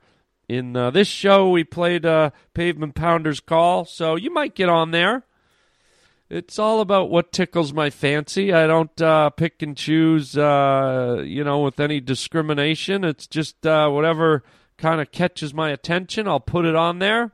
in 0.49 0.77
uh, 0.77 0.91
this 0.91 1.09
show, 1.09 1.51
we 1.51 1.65
played 1.65 2.07
uh, 2.07 2.31
Pavement 2.55 2.95
Pounder's 2.95 3.41
Call, 3.41 3.85
so 3.85 4.17
you 4.17 4.33
might 4.33 4.55
get 4.55 4.69
on 4.69 4.93
there. 4.93 5.25
It's 6.31 6.59
all 6.59 6.81
about 6.81 7.11
what 7.11 7.33
tickles 7.33 7.73
my 7.73 7.91
fancy. 7.91 8.53
I 8.53 8.67
don't 8.67 9.01
uh, 9.01 9.31
pick 9.31 9.63
and 9.63 9.77
choose, 9.77 10.35
you 10.35 11.45
know, 11.45 11.61
with 11.61 11.81
any 11.81 12.01
discrimination. 12.01 13.03
It's 13.03 13.27
just 13.27 13.57
whatever 13.63 14.45
kind 14.77 15.01
of 15.01 15.11
catches 15.11 15.53
my 15.53 15.71
attention, 15.71 16.29
I'll 16.29 16.41
put 16.41 16.65
it 16.65 16.77
on 16.77 16.99
there. 16.99 17.33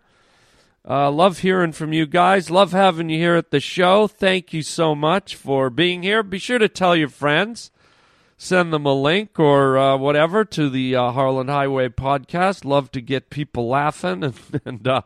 Uh, 0.87 1.11
love 1.11 1.39
hearing 1.39 1.72
from 1.72 1.93
you 1.93 2.07
guys. 2.07 2.51
Love 2.51 2.72
having 2.72 3.09
you 3.09 3.18
here 3.18 3.37
at 3.37 3.51
the 3.51 3.61
show. 3.61 4.07
Thank 4.07 4.53
you 4.53 4.62
so 4.62 4.95
much 4.95 5.35
for 5.35 5.70
being 5.70 6.03
here. 6.03 6.22
Be 6.22 6.39
sure 6.39 6.59
to 6.59 6.68
tell 6.68 6.95
your 6.95 7.09
friends 7.09 7.70
send 8.37 8.72
them 8.72 8.87
a 8.87 8.93
link 8.93 9.39
or 9.39 9.78
uh, 9.78 9.97
whatever 9.97 10.45
to 10.45 10.68
the 10.68 10.95
uh, 10.95 11.12
Harland 11.12 11.49
Highway 11.51 11.89
podcast. 11.89 12.64
Love 12.64 12.91
to 12.93 13.01
get 13.01 13.30
people 13.30 13.68
laughing 13.68 14.22
and, 14.24 14.35
and 14.64 14.87
uh, 14.87 15.03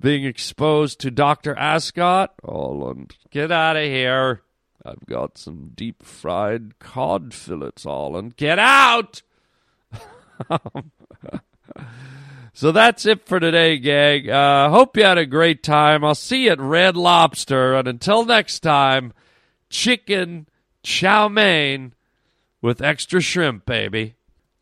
being 0.00 0.24
exposed 0.24 1.00
to 1.00 1.10
Dr. 1.10 1.56
Ascot. 1.56 2.34
Oh, 2.44 2.94
get 3.30 3.50
out 3.50 3.76
of 3.76 3.84
here. 3.84 4.42
I've 4.84 5.06
got 5.06 5.38
some 5.38 5.72
deep 5.74 6.02
fried 6.02 6.78
cod 6.78 7.34
fillets, 7.34 7.84
Holland. 7.84 8.36
Get 8.36 8.58
out! 8.58 9.22
so 12.56 12.72
that's 12.72 13.04
it 13.04 13.26
for 13.26 13.38
today, 13.38 13.76
gang. 13.76 14.30
Uh, 14.30 14.70
hope 14.70 14.96
you 14.96 15.04
had 15.04 15.18
a 15.18 15.26
great 15.26 15.62
time. 15.62 16.02
I'll 16.02 16.14
see 16.14 16.44
you 16.44 16.52
at 16.52 16.58
Red 16.58 16.96
Lobster. 16.96 17.74
And 17.74 17.86
until 17.86 18.24
next 18.24 18.60
time, 18.60 19.12
chicken 19.68 20.48
chow 20.82 21.28
mein 21.28 21.92
with 22.62 22.80
extra 22.80 23.20
shrimp, 23.20 23.66
baby. 23.66 24.14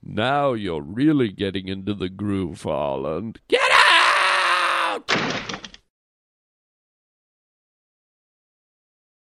Now 0.03 0.55
you're 0.55 0.83
really 0.83 1.29
getting 1.29 1.69
into 1.69 1.95
the 1.95 2.09
groove, 2.09 2.63
Holland. 2.63 3.39
Get! 3.47 3.74